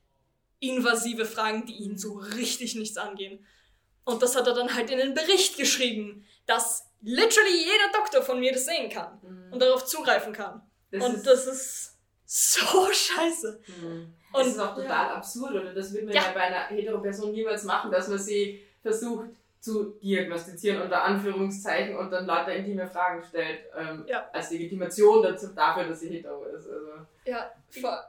invasive 0.60 1.24
Fragen, 1.24 1.66
die 1.66 1.74
ihn 1.74 1.98
so 1.98 2.14
richtig 2.14 2.74
nichts 2.76 2.96
angehen. 2.96 3.44
Und 4.04 4.22
das 4.22 4.36
hat 4.36 4.46
er 4.46 4.54
dann 4.54 4.74
halt 4.74 4.90
in 4.90 4.98
den 4.98 5.14
Bericht 5.14 5.56
geschrieben, 5.56 6.24
dass 6.46 6.86
literally 7.02 7.56
jeder 7.58 7.92
Doktor 7.92 8.22
von 8.22 8.40
mir 8.40 8.52
das 8.52 8.64
sehen 8.66 8.88
kann 8.88 9.18
Mhm. 9.22 9.52
und 9.52 9.60
darauf 9.60 9.84
zugreifen 9.84 10.32
kann. 10.32 10.62
Das 10.90 11.04
und 11.04 11.14
ist, 11.16 11.26
das 11.26 11.46
ist 11.46 11.96
so 12.24 12.88
scheiße. 12.92 13.60
Mhm. 13.80 14.14
Und- 14.32 14.40
das 14.40 14.46
ist 14.48 14.58
auch 14.58 14.74
total 14.74 15.10
absurd, 15.10 15.52
oder? 15.56 15.74
Das 15.74 15.92
würde 15.92 16.06
man 16.06 16.14
ja. 16.14 16.22
Ja. 16.22 16.32
bei 16.32 16.40
einer 16.40 16.66
Hetero-Person 16.68 17.32
niemals 17.32 17.64
machen, 17.64 17.90
dass 17.90 18.08
man 18.08 18.18
sie 18.18 18.62
versucht 18.82 19.28
zu 19.66 19.98
diagnostizieren, 20.00 20.80
unter 20.82 21.02
Anführungszeichen, 21.02 21.96
und 21.96 22.10
dann 22.10 22.24
lauter 22.26 22.54
intime 22.54 22.86
Fragen 22.86 23.22
stellt, 23.24 23.60
ähm, 23.76 24.04
Ja. 24.08 24.28
als 24.32 24.50
Legitimation 24.52 25.22
dazu, 25.22 25.48
dafür, 25.54 25.84
dass 25.88 26.00
sie 26.00 26.08
hetero 26.10 26.44
ist. 26.44 26.66
Also, 26.68 26.92
Ja, 27.24 27.50
vor, 27.82 28.04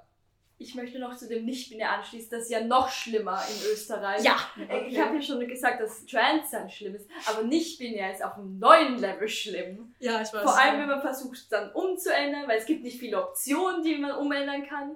Ich 0.59 0.73
möchte 0.73 0.97
noch 0.97 1.15
zu 1.15 1.27
dem 1.27 1.45
Nicht-Binär 1.45 1.91
anschließen, 1.91 2.31
das 2.31 2.43
ist 2.45 2.49
ja 2.49 2.61
noch 2.63 2.89
schlimmer 2.89 3.39
in 3.47 3.71
Österreich. 3.73 4.23
ja, 4.23 4.37
Äh, 4.67 4.87
Ich 4.87 4.99
habe 4.99 5.15
ja 5.17 5.21
schon 5.21 5.39
gesagt, 5.47 5.79
dass 5.79 6.03
Trans-Sein 6.07 6.67
schlimm 6.71 6.95
ist, 6.95 7.07
aber 7.27 7.43
Nicht-Binär 7.43 8.11
ist 8.13 8.23
auf 8.23 8.33
einem 8.37 8.57
neuen 8.57 8.97
Level 8.97 9.27
schlimm. 9.27 9.93
ja, 9.99 10.19
ich 10.21 10.33
weiß. 10.33 10.41
Vor 10.41 10.59
allem, 10.59 10.79
wenn 10.79 10.87
man 10.89 11.01
versucht, 11.01 11.37
es 11.37 11.47
dann 11.49 11.71
umzuändern, 11.73 12.47
weil 12.47 12.57
es 12.57 12.65
gibt 12.65 12.81
nicht 12.83 12.97
viele 12.99 13.21
Optionen, 13.23 13.83
die 13.83 13.97
man 13.99 14.11
umändern 14.17 14.65
kann. 14.67 14.95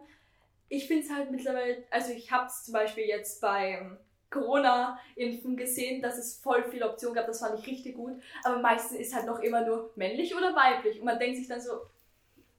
Ich 0.67 0.87
finde 0.87 1.03
es 1.05 1.11
halt 1.13 1.29
mittlerweile, 1.29 1.83
also 1.91 2.11
ich 2.11 2.31
habe 2.31 2.47
es 2.47 2.63
zum 2.63 2.73
Beispiel 2.73 3.05
jetzt 3.05 3.39
beim 3.41 3.97
Corona-Impfen 4.31 5.55
gesehen, 5.57 6.01
dass 6.01 6.17
es 6.17 6.37
voll 6.37 6.63
viele 6.71 6.89
Optionen 6.89 7.15
gab, 7.15 7.27
das 7.27 7.39
fand 7.39 7.59
ich 7.59 7.67
richtig 7.67 7.95
gut. 7.95 8.19
Aber 8.43 8.59
meistens 8.59 8.97
ist 8.99 9.13
halt 9.13 9.25
noch 9.27 9.39
immer 9.39 9.63
nur 9.65 9.91
männlich 9.95 10.35
oder 10.35 10.55
weiblich. 10.55 10.99
Und 10.99 11.05
man 11.05 11.19
denkt 11.19 11.37
sich 11.37 11.47
dann 11.47 11.61
so, 11.61 11.81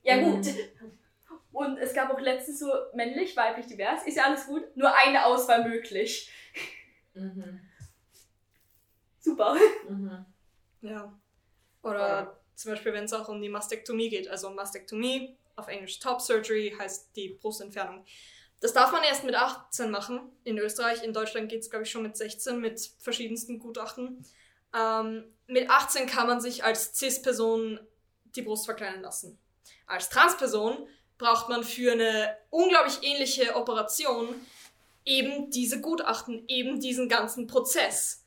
ja 0.02 0.16
Mhm. 0.16 0.36
gut. 0.36 0.46
Und 1.52 1.78
es 1.78 1.92
gab 1.92 2.10
auch 2.10 2.20
letztens 2.20 2.60
so 2.60 2.72
männlich, 2.94 3.36
weiblich, 3.36 3.66
divers, 3.66 4.06
ist 4.06 4.16
ja 4.16 4.24
alles 4.24 4.46
gut, 4.46 4.64
nur 4.76 4.94
eine 4.96 5.26
Auswahl 5.26 5.68
möglich. 5.68 6.30
mhm. 7.14 7.60
Super. 9.20 9.56
Mhm. 9.88 10.24
Ja. 10.80 11.12
Oder 11.82 12.38
zum 12.54 12.72
Beispiel, 12.72 12.92
wenn 12.92 13.04
es 13.04 13.12
auch 13.12 13.28
um 13.28 13.40
die 13.40 13.48
Mastektomie 13.48 14.08
geht. 14.08 14.28
Also 14.28 14.50
Mastektomie, 14.50 15.36
auf 15.56 15.68
Englisch 15.68 15.98
Top 16.00 16.20
Surgery, 16.20 16.74
heißt 16.78 17.14
die 17.16 17.30
Brustentfernung. 17.40 18.04
Das 18.62 18.72
darf 18.72 18.92
man 18.92 19.02
erst 19.02 19.24
mit 19.24 19.34
18 19.34 19.90
machen 19.90 20.20
in 20.44 20.56
Österreich. 20.56 21.02
In 21.02 21.12
Deutschland 21.12 21.48
geht 21.48 21.62
es, 21.62 21.70
glaube 21.70 21.84
ich, 21.84 21.90
schon 21.90 22.04
mit 22.04 22.16
16 22.16 22.60
mit 22.60 22.80
verschiedensten 23.00 23.58
Gutachten. 23.58 24.24
Ähm, 24.72 25.24
mit 25.48 25.68
18 25.68 26.06
kann 26.06 26.28
man 26.28 26.40
sich 26.40 26.62
als 26.62 26.96
Cis-Person 26.96 27.80
die 28.36 28.42
Brust 28.42 28.64
verkleinern 28.64 29.02
lassen. 29.02 29.36
Als 29.88 30.08
Transperson 30.10 30.86
braucht 31.18 31.48
man 31.48 31.64
für 31.64 31.90
eine 31.90 32.36
unglaublich 32.50 33.00
ähnliche 33.02 33.56
Operation 33.56 34.28
eben 35.04 35.50
diese 35.50 35.80
Gutachten, 35.80 36.44
eben 36.46 36.78
diesen 36.78 37.08
ganzen 37.08 37.48
Prozess. 37.48 38.24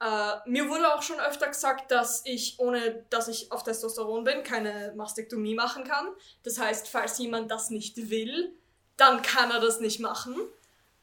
Äh, 0.00 0.32
mir 0.46 0.68
wurde 0.68 0.92
auch 0.92 1.02
schon 1.02 1.20
öfter 1.20 1.46
gesagt, 1.46 1.92
dass 1.92 2.22
ich, 2.26 2.58
ohne 2.58 3.04
dass 3.10 3.28
ich 3.28 3.52
auf 3.52 3.62
Testosteron 3.62 4.24
bin, 4.24 4.42
keine 4.42 4.92
Mastektomie 4.96 5.54
machen 5.54 5.84
kann. 5.84 6.08
Das 6.42 6.58
heißt, 6.58 6.88
falls 6.88 7.18
jemand 7.18 7.52
das 7.52 7.70
nicht 7.70 8.10
will, 8.10 8.52
dann 8.96 9.22
kann 9.22 9.50
er 9.50 9.60
das 9.60 9.80
nicht 9.80 10.00
machen. 10.00 10.36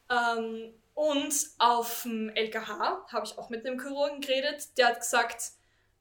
Ähm, 0.10 0.74
und 0.94 1.34
auf 1.58 2.04
dem 2.04 2.30
LKH 2.30 3.08
habe 3.12 3.26
ich 3.26 3.38
auch 3.38 3.50
mit 3.50 3.66
einem 3.66 3.82
Chirurgen 3.82 4.22
geredet, 4.22 4.78
der 4.78 4.90
hat 4.90 5.00
gesagt, 5.00 5.52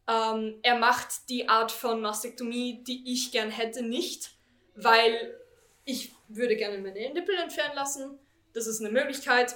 ähm, 0.09 0.59
er 0.63 0.77
macht 0.77 1.29
die 1.29 1.49
Art 1.49 1.73
von 1.73 2.01
Mastektomie, 2.01 2.83
die 2.85 3.13
ich 3.13 3.33
gern 3.33 3.51
hätte, 3.51 3.83
nicht, 3.83 4.33
weil 4.75 5.39
ich 5.85 6.13
würde 6.29 6.57
gerne 6.57 6.79
meine 6.79 7.13
Nippel 7.13 7.37
entfernen 7.37 7.75
lassen. 7.75 8.19
Das 8.53 8.67
ist 8.67 8.81
eine 8.81 8.91
Möglichkeit. 8.91 9.55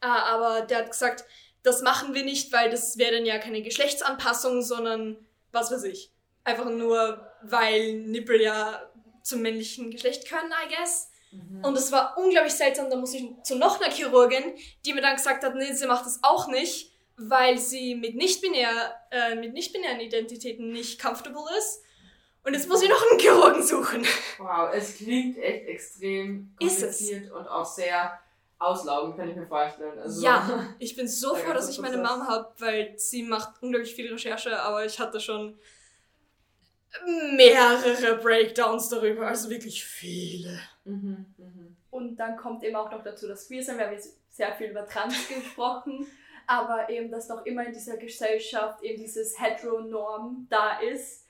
Äh, 0.00 0.06
aber 0.06 0.62
der 0.62 0.78
hat 0.78 0.90
gesagt, 0.90 1.24
das 1.62 1.82
machen 1.82 2.14
wir 2.14 2.24
nicht, 2.24 2.52
weil 2.52 2.70
das 2.70 2.98
wäre 2.98 3.16
dann 3.16 3.26
ja 3.26 3.38
keine 3.38 3.62
Geschlechtsanpassung, 3.62 4.62
sondern 4.62 5.16
was 5.52 5.70
weiß 5.70 5.84
ich. 5.84 6.10
Einfach 6.44 6.68
nur, 6.70 7.26
weil 7.42 7.94
Nippel 7.94 8.40
ja 8.40 8.90
zum 9.22 9.42
männlichen 9.42 9.90
Geschlecht 9.90 10.28
können, 10.28 10.50
I 10.50 10.74
guess. 10.74 11.11
Mhm. 11.32 11.64
Und 11.64 11.76
es 11.76 11.90
war 11.90 12.16
unglaublich 12.18 12.52
seltsam. 12.52 12.90
Da 12.90 12.96
muss 12.96 13.14
ich 13.14 13.24
zu 13.42 13.56
noch 13.56 13.80
einer 13.80 13.92
Chirurgin, 13.92 14.54
die 14.84 14.92
mir 14.92 15.00
dann 15.00 15.16
gesagt 15.16 15.44
hat, 15.44 15.54
nee, 15.54 15.72
sie 15.72 15.86
macht 15.86 16.06
das 16.06 16.20
auch 16.22 16.48
nicht, 16.48 16.92
weil 17.16 17.58
sie 17.58 17.94
mit 17.94 18.14
nicht-binär, 18.14 18.94
äh, 19.10 19.34
mit 19.34 19.52
nicht-binären 19.52 20.00
Identitäten 20.00 20.72
nicht 20.72 21.00
comfortable 21.00 21.44
ist. 21.58 21.82
Und 22.44 22.54
jetzt 22.54 22.68
muss 22.68 22.82
ich 22.82 22.88
noch 22.88 23.10
einen 23.10 23.20
Chirurgen 23.20 23.62
suchen. 23.62 24.04
Wow, 24.38 24.70
es 24.72 24.96
klingt 24.96 25.38
echt 25.38 25.68
extrem 25.68 26.54
kompliziert 26.58 27.30
und 27.30 27.46
auch 27.46 27.64
sehr 27.64 28.18
auslaugend, 28.58 29.16
kann 29.16 29.28
ich 29.28 29.36
mir 29.36 29.46
vorstellen. 29.46 29.98
Also, 29.98 30.24
Ja, 30.24 30.74
ich 30.78 30.96
bin 30.96 31.06
so 31.06 31.34
froh, 31.34 31.52
dass 31.52 31.68
ich 31.68 31.78
meine. 31.78 31.98
Mom 31.98 32.26
habe, 32.26 32.52
weil 32.58 32.94
sie 32.96 33.22
macht 33.22 33.62
unglaublich 33.62 33.94
viel 33.94 34.12
Recherche, 34.12 34.58
aber 34.60 34.84
ich 34.84 34.98
hatte 34.98 35.20
schon 35.20 35.58
mehrere 37.36 38.16
Breakdowns 38.16 38.88
darüber, 38.88 39.26
also 39.28 39.48
wirklich 39.48 39.84
viele. 39.84 40.60
Mhm, 40.84 41.26
mhm. 41.36 41.76
Und 41.90 42.16
dann 42.16 42.36
kommt 42.36 42.64
eben 42.64 42.76
auch 42.76 42.90
noch 42.90 43.02
dazu 43.02 43.28
das 43.28 43.46
Queersein. 43.46 43.78
Wir 43.78 43.86
haben 43.86 43.92
jetzt 43.92 44.18
sehr 44.34 44.52
viel 44.54 44.70
über 44.70 44.86
Trans 44.86 45.28
gesprochen, 45.34 46.06
aber 46.46 46.88
eben, 46.90 47.10
dass 47.10 47.28
noch 47.28 47.44
immer 47.46 47.64
in 47.66 47.72
dieser 47.72 47.96
Gesellschaft 47.96 48.82
eben 48.82 49.00
dieses 49.00 49.40
Heteronorm 49.40 50.46
da 50.50 50.80
ist 50.80 51.26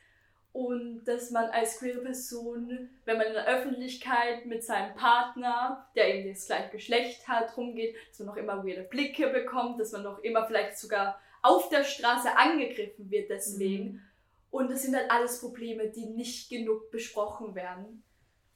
und 0.52 1.04
dass 1.04 1.30
man 1.30 1.46
als 1.50 1.78
queere 1.78 2.00
Person, 2.00 2.90
wenn 3.04 3.16
man 3.16 3.26
in 3.26 3.32
der 3.32 3.46
Öffentlichkeit 3.46 4.44
mit 4.44 4.62
seinem 4.62 4.94
Partner, 4.94 5.88
der 5.96 6.14
eben 6.14 6.28
das 6.28 6.46
gleiche 6.46 6.70
Geschlecht 6.70 7.26
hat, 7.26 7.56
rumgeht, 7.56 7.96
dass 8.10 8.18
man 8.18 8.28
noch 8.28 8.36
immer 8.36 8.64
weirde 8.64 8.82
Blicke 8.82 9.28
bekommt, 9.28 9.80
dass 9.80 9.92
man 9.92 10.02
noch 10.02 10.18
immer 10.18 10.46
vielleicht 10.46 10.76
sogar 10.76 11.18
auf 11.40 11.70
der 11.70 11.84
Straße 11.84 12.36
angegriffen 12.36 13.10
wird 13.10 13.30
deswegen. 13.30 13.84
Mhm. 13.84 14.02
Und 14.50 14.70
das 14.70 14.82
sind 14.82 14.94
halt 14.94 15.10
alles 15.10 15.40
Probleme, 15.40 15.88
die 15.88 16.04
nicht 16.06 16.50
genug 16.50 16.90
besprochen 16.90 17.54
werden. 17.54 18.04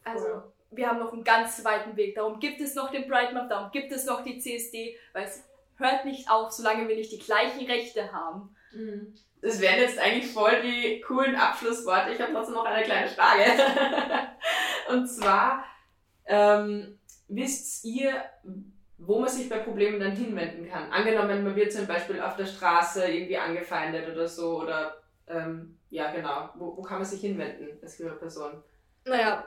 Also, 0.04 0.26
Voll. 0.26 0.52
Wir 0.70 0.88
haben 0.88 0.98
noch 0.98 1.12
einen 1.12 1.24
ganz 1.24 1.64
weiten 1.64 1.96
Weg. 1.96 2.14
Darum 2.14 2.38
gibt 2.40 2.60
es 2.60 2.74
noch 2.74 2.90
den 2.90 3.08
Pride 3.08 3.32
Month, 3.32 3.50
darum 3.50 3.70
gibt 3.70 3.92
es 3.92 4.04
noch 4.04 4.22
die 4.24 4.38
CSD, 4.38 4.96
weil 5.12 5.24
es 5.24 5.44
hört 5.76 6.04
nicht 6.04 6.30
auf, 6.30 6.50
solange 6.50 6.88
wir 6.88 6.96
nicht 6.96 7.12
die 7.12 7.18
gleichen 7.18 7.66
Rechte 7.66 8.12
haben. 8.12 8.54
Mhm. 8.72 9.14
Das 9.42 9.60
wären 9.60 9.80
jetzt 9.80 9.98
eigentlich 9.98 10.32
voll 10.32 10.62
die 10.62 11.00
coolen 11.00 11.36
Abschlussworte. 11.36 12.12
Ich 12.12 12.20
habe 12.20 12.32
trotzdem 12.32 12.54
noch 12.54 12.64
eine 12.64 12.84
kleine 12.84 13.08
Frage. 13.08 13.44
Und 14.88 15.06
zwar, 15.06 15.64
ähm, 16.24 16.98
wisst 17.28 17.84
ihr, 17.84 18.24
wo 18.98 19.20
man 19.20 19.28
sich 19.28 19.48
bei 19.48 19.58
Problemen 19.58 20.00
dann 20.00 20.16
hinwenden 20.16 20.68
kann? 20.68 20.90
Angenommen, 20.90 21.44
man 21.44 21.54
wird 21.54 21.72
zum 21.72 21.86
Beispiel 21.86 22.20
auf 22.20 22.36
der 22.36 22.46
Straße 22.46 23.06
irgendwie 23.06 23.36
angefeindet 23.36 24.08
oder 24.10 24.26
so, 24.26 24.62
oder 24.62 24.96
ähm, 25.28 25.78
ja, 25.90 26.10
genau. 26.12 26.50
Wo, 26.54 26.76
wo 26.76 26.82
kann 26.82 26.98
man 26.98 27.06
sich 27.06 27.20
hinwenden 27.20 27.78
als 27.82 27.96
queere 27.96 28.16
Person? 28.16 28.62
Naja, 29.04 29.46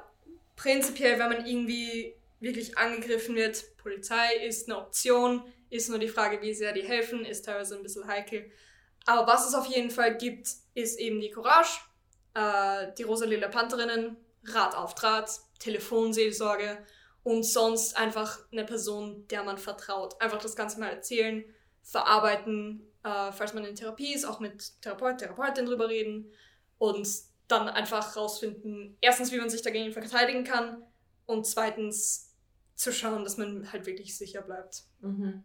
prinzipiell, 0.60 1.18
wenn 1.20 1.30
man 1.30 1.46
irgendwie 1.46 2.16
wirklich 2.42 2.78
angegriffen 2.78 3.36
wird, 3.36 3.78
Polizei 3.78 4.36
ist 4.46 4.70
eine 4.70 4.78
Option, 4.78 5.42
ist 5.70 5.90
nur 5.90 6.00
die 6.00 6.10
Frage, 6.10 6.42
wie 6.42 6.54
sehr 6.54 6.74
die 6.74 6.84
helfen, 6.84 7.24
ist 7.24 7.46
teilweise 7.46 7.78
ein 7.78 7.84
bisschen 7.84 8.08
heikel. 8.08 8.52
Aber 9.06 9.26
was 9.26 9.48
es 9.48 9.56
auf 9.56 9.68
jeden 9.68 9.90
Fall 9.90 10.18
gibt, 10.18 10.50
ist 10.74 11.00
eben 11.00 11.22
die 11.22 11.32
Courage, 11.32 11.80
äh, 12.34 12.88
die 12.98 13.04
Rosalila 13.04 13.48
Pantherinnen, 13.48 14.18
Rat 14.44 14.76
auf 14.76 14.96
Draht, 14.96 15.30
Telefonseelsorge 15.60 16.86
und 17.24 17.44
sonst 17.44 17.96
einfach 17.96 18.40
eine 18.52 18.66
Person, 18.66 19.28
der 19.30 19.44
man 19.44 19.58
vertraut. 19.58 20.22
Einfach 20.22 20.42
das 20.42 20.58
Ganze 20.58 20.80
mal 20.80 20.90
erzählen, 20.90 21.46
verarbeiten, 21.84 22.86
äh, 23.04 23.32
falls 23.32 23.54
man 23.54 23.64
in 23.64 23.76
Therapie 23.76 24.14
ist, 24.14 24.26
auch 24.26 24.42
mit 24.42 24.82
Therapeut, 24.82 25.20
Therapeutin 25.20 25.66
drüber 25.66 25.88
reden 25.88 26.34
und 26.78 27.08
dann 27.50 27.68
einfach 27.68 28.16
rausfinden, 28.16 28.98
erstens, 29.02 29.32
wie 29.32 29.40
man 29.40 29.50
sich 29.50 29.62
dagegen 29.62 29.92
verteidigen 29.92 30.44
kann 30.44 30.84
und 31.26 31.46
zweitens 31.46 32.34
zu 32.76 32.94
schauen, 32.94 33.24
dass 33.24 33.38
man 33.38 33.72
halt 33.72 33.86
wirklich 33.86 34.18
sicher 34.18 34.42
bleibt. 34.42 34.84
Mhm. 35.02 35.44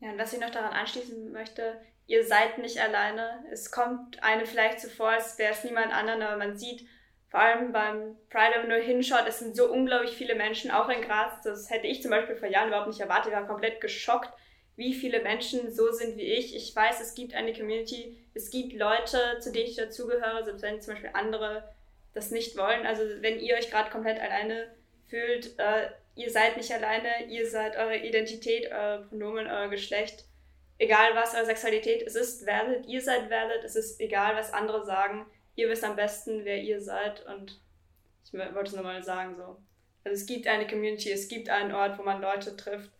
Ja, 0.00 0.10
und 0.10 0.18
was 0.18 0.32
ich 0.32 0.40
noch 0.40 0.50
daran 0.50 0.72
anschließen 0.72 1.32
möchte, 1.32 1.80
ihr 2.06 2.26
seid 2.26 2.58
nicht 2.58 2.80
alleine. 2.80 3.44
Es 3.50 3.70
kommt 3.70 4.22
einem 4.22 4.46
vielleicht 4.46 4.80
so 4.80 4.88
vor, 4.88 5.10
als 5.10 5.38
wäre 5.38 5.52
es 5.52 5.64
niemand 5.64 5.92
anderen, 5.92 6.22
aber 6.22 6.36
man 6.36 6.56
sieht, 6.56 6.86
vor 7.28 7.40
allem 7.40 7.72
beim 7.72 8.16
Pride, 8.28 8.52
wenn 8.54 8.68
man 8.68 8.76
nur 8.76 8.86
hinschaut, 8.86 9.26
es 9.26 9.38
sind 9.38 9.56
so 9.56 9.72
unglaublich 9.72 10.10
viele 10.10 10.34
Menschen, 10.34 10.70
auch 10.70 10.88
in 10.90 11.00
Graz. 11.00 11.40
Das 11.42 11.70
hätte 11.70 11.86
ich 11.86 12.02
zum 12.02 12.10
Beispiel 12.10 12.36
vor 12.36 12.48
Jahren 12.48 12.68
überhaupt 12.68 12.88
nicht 12.88 13.00
erwartet. 13.00 13.32
Ich 13.32 13.38
war 13.38 13.46
komplett 13.46 13.80
geschockt, 13.80 14.30
wie 14.76 14.94
viele 14.94 15.22
Menschen 15.22 15.72
so 15.72 15.92
sind 15.92 16.16
wie 16.16 16.32
ich. 16.32 16.56
Ich 16.56 16.74
weiß, 16.74 17.00
es 17.00 17.14
gibt 17.14 17.34
eine 17.34 17.52
Community, 17.52 18.16
es 18.34 18.50
gibt 18.50 18.72
Leute, 18.72 19.38
zu 19.40 19.52
denen 19.52 19.68
ich 19.68 19.76
dazugehöre, 19.76 20.44
selbst 20.44 20.62
wenn 20.62 20.80
zum 20.80 20.94
Beispiel 20.94 21.10
andere 21.12 21.68
das 22.14 22.30
nicht 22.30 22.56
wollen. 22.56 22.86
Also 22.86 23.02
wenn 23.20 23.40
ihr 23.40 23.56
euch 23.56 23.70
gerade 23.70 23.90
komplett 23.90 24.20
alleine 24.20 24.74
fühlt, 25.08 25.58
äh, 25.58 25.90
ihr 26.14 26.30
seid 26.30 26.56
nicht 26.56 26.72
alleine, 26.72 27.26
ihr 27.28 27.48
seid 27.48 27.76
eure 27.76 27.98
Identität, 27.98 28.70
euer 28.70 29.06
Pronomen, 29.08 29.46
euer 29.46 29.68
Geschlecht, 29.68 30.24
egal 30.78 31.14
was 31.14 31.34
eure 31.34 31.46
Sexualität, 31.46 32.02
es 32.02 32.16
ist 32.16 32.46
valid, 32.46 32.86
ihr 32.86 33.00
seid 33.00 33.30
valid, 33.30 33.64
es 33.64 33.76
ist 33.76 34.00
egal, 34.00 34.36
was 34.36 34.52
andere 34.52 34.84
sagen, 34.84 35.26
ihr 35.54 35.68
wisst 35.68 35.84
am 35.84 35.96
besten, 35.96 36.44
wer 36.44 36.58
ihr 36.58 36.80
seid 36.80 37.24
und 37.26 37.60
ich 38.24 38.32
wollte 38.32 38.70
es 38.70 38.76
nochmal 38.76 39.02
sagen 39.02 39.36
so. 39.36 39.58
Also 40.04 40.20
es 40.20 40.26
gibt 40.26 40.46
eine 40.46 40.66
Community, 40.66 41.10
es 41.10 41.28
gibt 41.28 41.48
einen 41.48 41.72
Ort, 41.72 41.98
wo 41.98 42.02
man 42.02 42.20
Leute 42.20 42.56
trifft. 42.56 42.90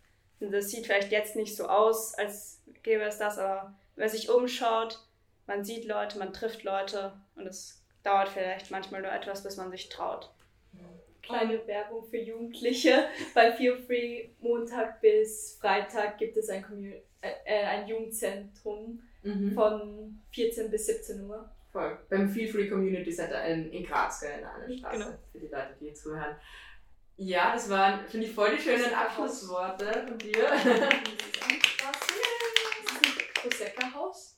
Und 0.43 0.51
das 0.51 0.69
sieht 0.69 0.85
vielleicht 0.85 1.11
jetzt 1.11 1.35
nicht 1.35 1.55
so 1.55 1.67
aus, 1.67 2.13
als 2.15 2.61
gäbe 2.83 3.03
es 3.03 3.17
das, 3.17 3.37
aber 3.37 3.73
wenn 3.95 4.03
man 4.05 4.09
sich 4.09 4.29
umschaut, 4.29 4.99
man 5.47 5.63
sieht 5.63 5.85
Leute, 5.85 6.19
man 6.19 6.33
trifft 6.33 6.63
Leute 6.63 7.13
und 7.35 7.47
es 7.47 7.81
dauert 8.03 8.29
vielleicht 8.29 8.71
manchmal 8.71 9.01
nur 9.01 9.11
etwas, 9.11 9.43
bis 9.43 9.57
man 9.57 9.71
sich 9.71 9.89
traut. 9.89 10.29
Kleine 11.21 11.65
Werbung 11.67 12.03
für 12.03 12.17
Jugendliche. 12.17 13.05
Bei 13.33 13.53
Feel 13.53 13.77
Free 13.77 14.29
Montag 14.41 14.99
bis 14.99 15.57
Freitag 15.61 16.17
gibt 16.17 16.35
es 16.35 16.49
ein, 16.49 16.61
Commu 16.61 16.91
äh, 17.21 17.31
äh, 17.45 17.63
ein 17.65 17.87
Jugendzentrum 17.87 19.01
Mhm. 19.25 19.53
von 19.53 20.19
14 20.33 20.69
bis 20.69 20.85
17 20.87 21.23
Uhr. 21.29 21.49
Voll. 21.71 21.97
Beim 22.09 22.29
Feel 22.29 22.49
Free 22.51 22.67
Community 22.67 23.09
Center 23.09 23.41
in, 23.45 23.71
in 23.71 23.85
Graz, 23.85 24.19
gell, 24.19 24.33
in 24.33 24.39
der 24.41 24.53
Annenstraße, 24.53 24.97
Genau. 24.97 25.11
für 25.31 25.39
die 25.39 25.47
Leute, 25.47 25.75
die 25.79 25.93
zuhören. 25.93 26.35
Ja, 27.25 27.53
das 27.53 27.69
waren, 27.69 28.05
finde 28.09 28.27
ich, 28.27 28.33
voll 28.33 28.55
die 28.57 28.61
schönen 28.61 28.93
Abschlussworte 28.93 30.05
von 30.07 30.17
dir. 30.17 30.45
Prosecco-Haus? 33.41 34.37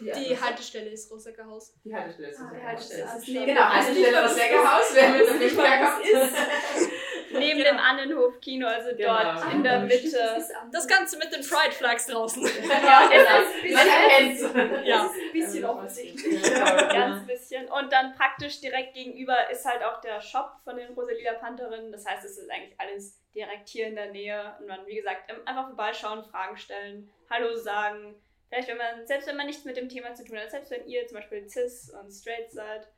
Die 0.00 0.40
Haltestelle 0.40 0.90
ist 0.90 1.10
Rosecker 1.10 1.44
Haus. 1.46 1.74
Die 1.84 1.92
Haltestelle 1.92 2.28
ist 2.28 2.38
Ah, 2.38 2.44
das 2.44 2.52
die 2.60 2.64
Haltestelle. 2.64 3.02
Das 3.02 3.16
ist 3.16 3.26
Genau, 3.26 3.62
Haltestelle 3.64 4.12
das 4.12 4.34
Säckerhaus, 4.36 4.84
wer 4.92 5.10
mit 5.10 5.20
dem 5.26 5.26
was 5.26 5.38
Licht 5.40 5.56
es 5.56 6.88
Neben 7.38 7.58
Genau. 7.58 7.70
dem 7.70 7.78
Annenhof-Kino, 7.78 8.66
also 8.66 8.90
Genau. 8.96 9.22
dort 9.22 9.52
in 9.52 9.62
der 9.62 9.80
Mitte. 9.80 10.44
Das 10.72 10.86
Ganze 10.86 11.18
mit 11.18 11.32
den 11.32 11.40
Pride 11.42 11.72
Flags 11.72 12.06
draußen. 12.06 12.42
Ja, 12.42 12.48
ist 13.12 13.72
Man 13.72 13.88
ein 13.88 13.88
erkennt's. 13.88 14.42
Ja. 14.86 15.02
Das 15.02 15.12
ist 15.12 15.20
ein 15.22 15.32
bisschen 15.32 15.62
Ja, 15.62 15.70
offensichtlich. 15.70 16.42
Ja. 16.48 16.82
Ganz 16.92 17.26
bisschen. 17.26 17.68
Und 17.68 17.92
dann 17.92 18.14
praktisch 18.14 18.60
direkt 18.60 18.94
gegenüber 18.94 19.50
ist 19.50 19.64
halt 19.64 19.82
auch 19.82 20.00
der 20.00 20.20
Shop 20.20 20.52
von 20.64 20.76
den 20.76 20.92
Rosalila 20.94 21.34
Pantherinnen. 21.34 21.92
Das 21.92 22.06
heißt, 22.06 22.24
es 22.24 22.38
ist 22.38 22.50
eigentlich 22.50 22.74
alles 22.78 23.20
direkt 23.34 23.68
hier 23.68 23.86
in 23.86 23.94
der 23.96 24.10
Nähe. 24.10 24.54
Und 24.60 24.66
man, 24.66 24.86
wie 24.86 24.96
gesagt, 24.96 25.30
einfach 25.46 25.66
vorbeischauen, 25.66 26.24
Fragen 26.24 26.56
stellen, 26.56 27.10
Hallo 27.30 27.54
sagen. 27.56 28.14
Vielleicht, 28.48 28.68
wenn 28.68 28.78
man, 28.78 29.06
selbst 29.06 29.28
wenn 29.28 29.36
man 29.36 29.46
nichts 29.46 29.64
mit 29.66 29.76
dem 29.76 29.88
Thema 29.90 30.14
zu 30.14 30.24
tun 30.24 30.38
hat, 30.38 30.50
selbst 30.50 30.70
wenn 30.70 30.86
ihr 30.86 31.06
zum 31.06 31.16
Beispiel 31.18 31.46
cis 31.46 31.90
und 31.90 32.10
straight 32.10 32.50
seid. 32.50 32.88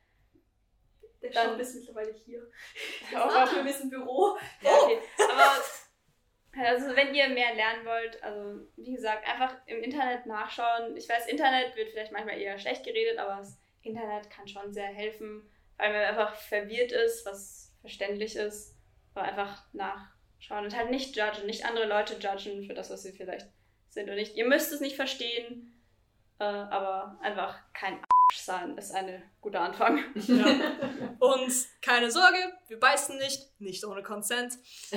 Der 1.23 1.31
Dann- 1.31 1.51
Shop 1.51 1.61
ist 1.61 1.75
mittlerweile 1.77 2.13
hier. 2.25 2.43
Oh 3.15 3.17
Ah, 3.19 3.45
Gott. 3.45 3.57
wir 3.57 3.63
müssen 3.65 3.83
ein 3.87 3.91
Büro. 3.91 4.37
Ja, 4.63 4.71
okay. 4.83 4.99
Aber 5.19 6.69
also 6.69 6.97
wenn 6.97 7.15
ihr 7.15 7.29
mehr 7.29 7.55
lernen 7.55 7.85
wollt, 7.87 8.23
also 8.23 8.67
wie 8.77 8.93
gesagt, 8.95 9.27
einfach 9.29 9.55
im 9.67 9.83
Internet 9.83 10.27
nachschauen. 10.27 10.97
Ich 10.97 11.09
weiß, 11.09 11.27
Internet 11.29 11.77
wird 11.77 11.91
vielleicht 11.91 12.13
manchmal 12.13 12.39
eher 12.41 12.59
schlecht 12.59 12.85
geredet, 12.85 13.19
aber 13.19 13.37
das 13.37 13.59
Internet 13.83 14.29
kann 14.31 14.49
schon 14.49 14.73
sehr 14.73 14.87
helfen, 14.89 15.49
weil 15.77 15.93
man 15.93 16.03
einfach 16.03 16.35
verwirrt 16.37 16.93
ist, 16.93 17.25
was 17.25 17.73
verständlich 17.81 18.35
ist. 18.37 18.77
Aber 19.15 19.27
einfach 19.27 19.65
nachschauen 19.73 20.65
und 20.65 20.77
halt 20.77 20.91
nicht 20.91 21.17
judgen, 21.17 21.47
nicht 21.47 21.65
andere 21.65 21.87
Leute 21.87 22.15
judgen 22.15 22.65
für 22.67 22.75
das, 22.75 22.91
was 22.91 23.03
sie 23.03 23.13
vielleicht 23.13 23.47
sind 23.89 24.05
oder 24.05 24.15
nicht. 24.17 24.37
Ihr 24.37 24.47
müsst 24.47 24.73
es 24.73 24.81
nicht 24.81 24.97
verstehen, 24.97 25.81
äh, 26.39 26.45
aber 26.45 27.19
einfach 27.23 27.59
kein 27.75 28.01
sein 28.33 28.77
ist 28.79 28.93
ein 28.93 29.23
guter 29.41 29.61
Anfang. 29.61 30.05
Ja. 30.15 30.47
Und 31.19 31.53
keine 31.83 32.11
Sorge, 32.11 32.39
wir 32.69 32.79
beißen 32.79 33.17
nicht, 33.19 33.51
nicht 33.61 33.85
ohne 33.85 34.03
Consent. 34.03 34.55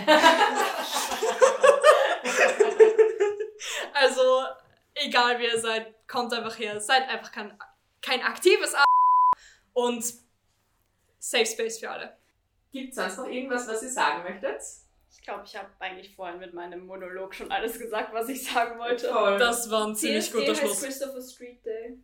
also, 3.93 4.43
egal 4.95 5.39
wie 5.39 5.45
ihr 5.45 5.59
seid, 5.59 6.07
kommt 6.07 6.33
einfach 6.33 6.57
her. 6.57 6.79
Seid 6.79 7.09
einfach 7.09 7.31
kein, 7.31 7.57
kein 8.01 8.21
aktives 8.21 8.75
A 8.75 8.83
und 9.73 10.03
Safe 11.19 11.45
Space 11.45 11.79
für 11.79 11.89
alle. 11.89 12.17
Gibt 12.71 12.89
es 12.89 12.95
sonst 12.95 13.17
noch 13.17 13.27
irgendwas, 13.27 13.67
was 13.67 13.83
ihr 13.83 13.89
sagen 13.89 14.23
möchtet? 14.23 14.61
Ich 15.11 15.21
glaube, 15.21 15.43
ich 15.45 15.55
habe 15.55 15.69
eigentlich 15.79 16.15
vorhin 16.15 16.39
mit 16.39 16.53
meinem 16.53 16.85
Monolog 16.85 17.35
schon 17.35 17.51
alles 17.51 17.79
gesagt, 17.79 18.13
was 18.13 18.27
ich 18.29 18.43
sagen 18.43 18.79
wollte. 18.79 19.09
Voll. 19.09 19.37
Das 19.37 19.69
war 19.69 19.87
ein 19.87 19.95
ziemlich 19.95 20.25
CSD 20.25 20.39
guter 20.39 20.55
Schluss. 20.55 20.81
Christopher 20.81 21.21
Street 21.21 21.63
Day. 21.65 21.99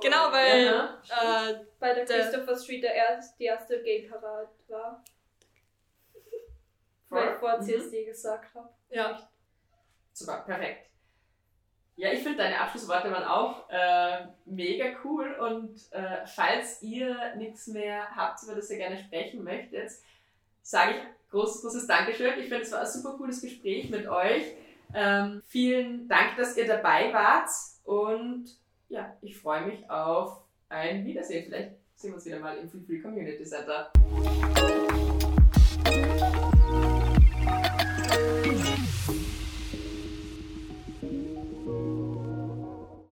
Genau, 0.00 0.30
weil 0.32 0.64
Ja, 0.66 1.00
äh, 1.50 1.64
Bei 1.80 1.94
der 1.94 2.04
Der- 2.04 2.18
Christopher 2.30 2.56
Street 2.56 2.82
der 2.84 2.94
erst, 2.94 3.38
die 3.38 3.44
erste 3.44 3.82
Gay-Parade 3.82 4.48
war. 4.68 5.02
Weil 7.08 7.32
ich 7.32 7.38
vor 7.38 7.56
Mhm. 7.58 7.62
CSD 7.62 8.04
gesagt 8.04 8.54
habe. 8.54 8.68
ja, 8.90 9.28
Super, 10.12 10.38
perfekt. 10.44 10.86
Ja, 11.94 12.12
ich 12.12 12.22
finde 12.24 12.38
deine 12.38 12.60
Abschlussworte 12.60 13.10
waren 13.10 13.22
auch 13.24 13.68
äh, 13.70 14.26
mega 14.46 14.86
cool 15.04 15.32
und 15.34 15.80
äh, 15.92 16.26
falls 16.26 16.82
ihr 16.82 17.34
nichts 17.36 17.68
mehr 17.68 18.14
habt, 18.16 18.42
über 18.42 18.56
das 18.56 18.68
ihr 18.70 18.78
gerne 18.78 18.98
sprechen 18.98 19.42
möchtet, 19.44 19.90
sage 20.62 20.92
ich 20.96 21.30
großes, 21.30 21.62
großes 21.62 21.86
Dankeschön. 21.86 22.32
Ich 22.38 22.48
finde, 22.48 22.62
es 22.62 22.72
war 22.72 22.80
ein 22.80 22.86
super 22.86 23.16
cooles 23.16 23.40
Gespräch 23.40 23.90
mit 23.90 24.08
euch. 24.08 24.42
Ähm, 24.94 25.40
vielen 25.46 26.08
Dank, 26.08 26.36
dass 26.36 26.56
ihr 26.56 26.66
dabei 26.66 27.12
wart 27.12 27.48
und 27.84 28.57
ja, 28.88 29.16
ich 29.20 29.36
freue 29.36 29.66
mich 29.66 29.88
auf 29.90 30.40
ein 30.68 31.04
Wiedersehen. 31.04 31.44
Vielleicht 31.44 31.72
sehen 31.94 32.10
wir 32.10 32.14
uns 32.16 32.26
wieder 32.26 32.40
mal 32.40 32.56
im 32.56 32.68
Free 32.68 32.80
Free 32.80 33.00
Community 33.00 33.44
Center. 33.44 33.90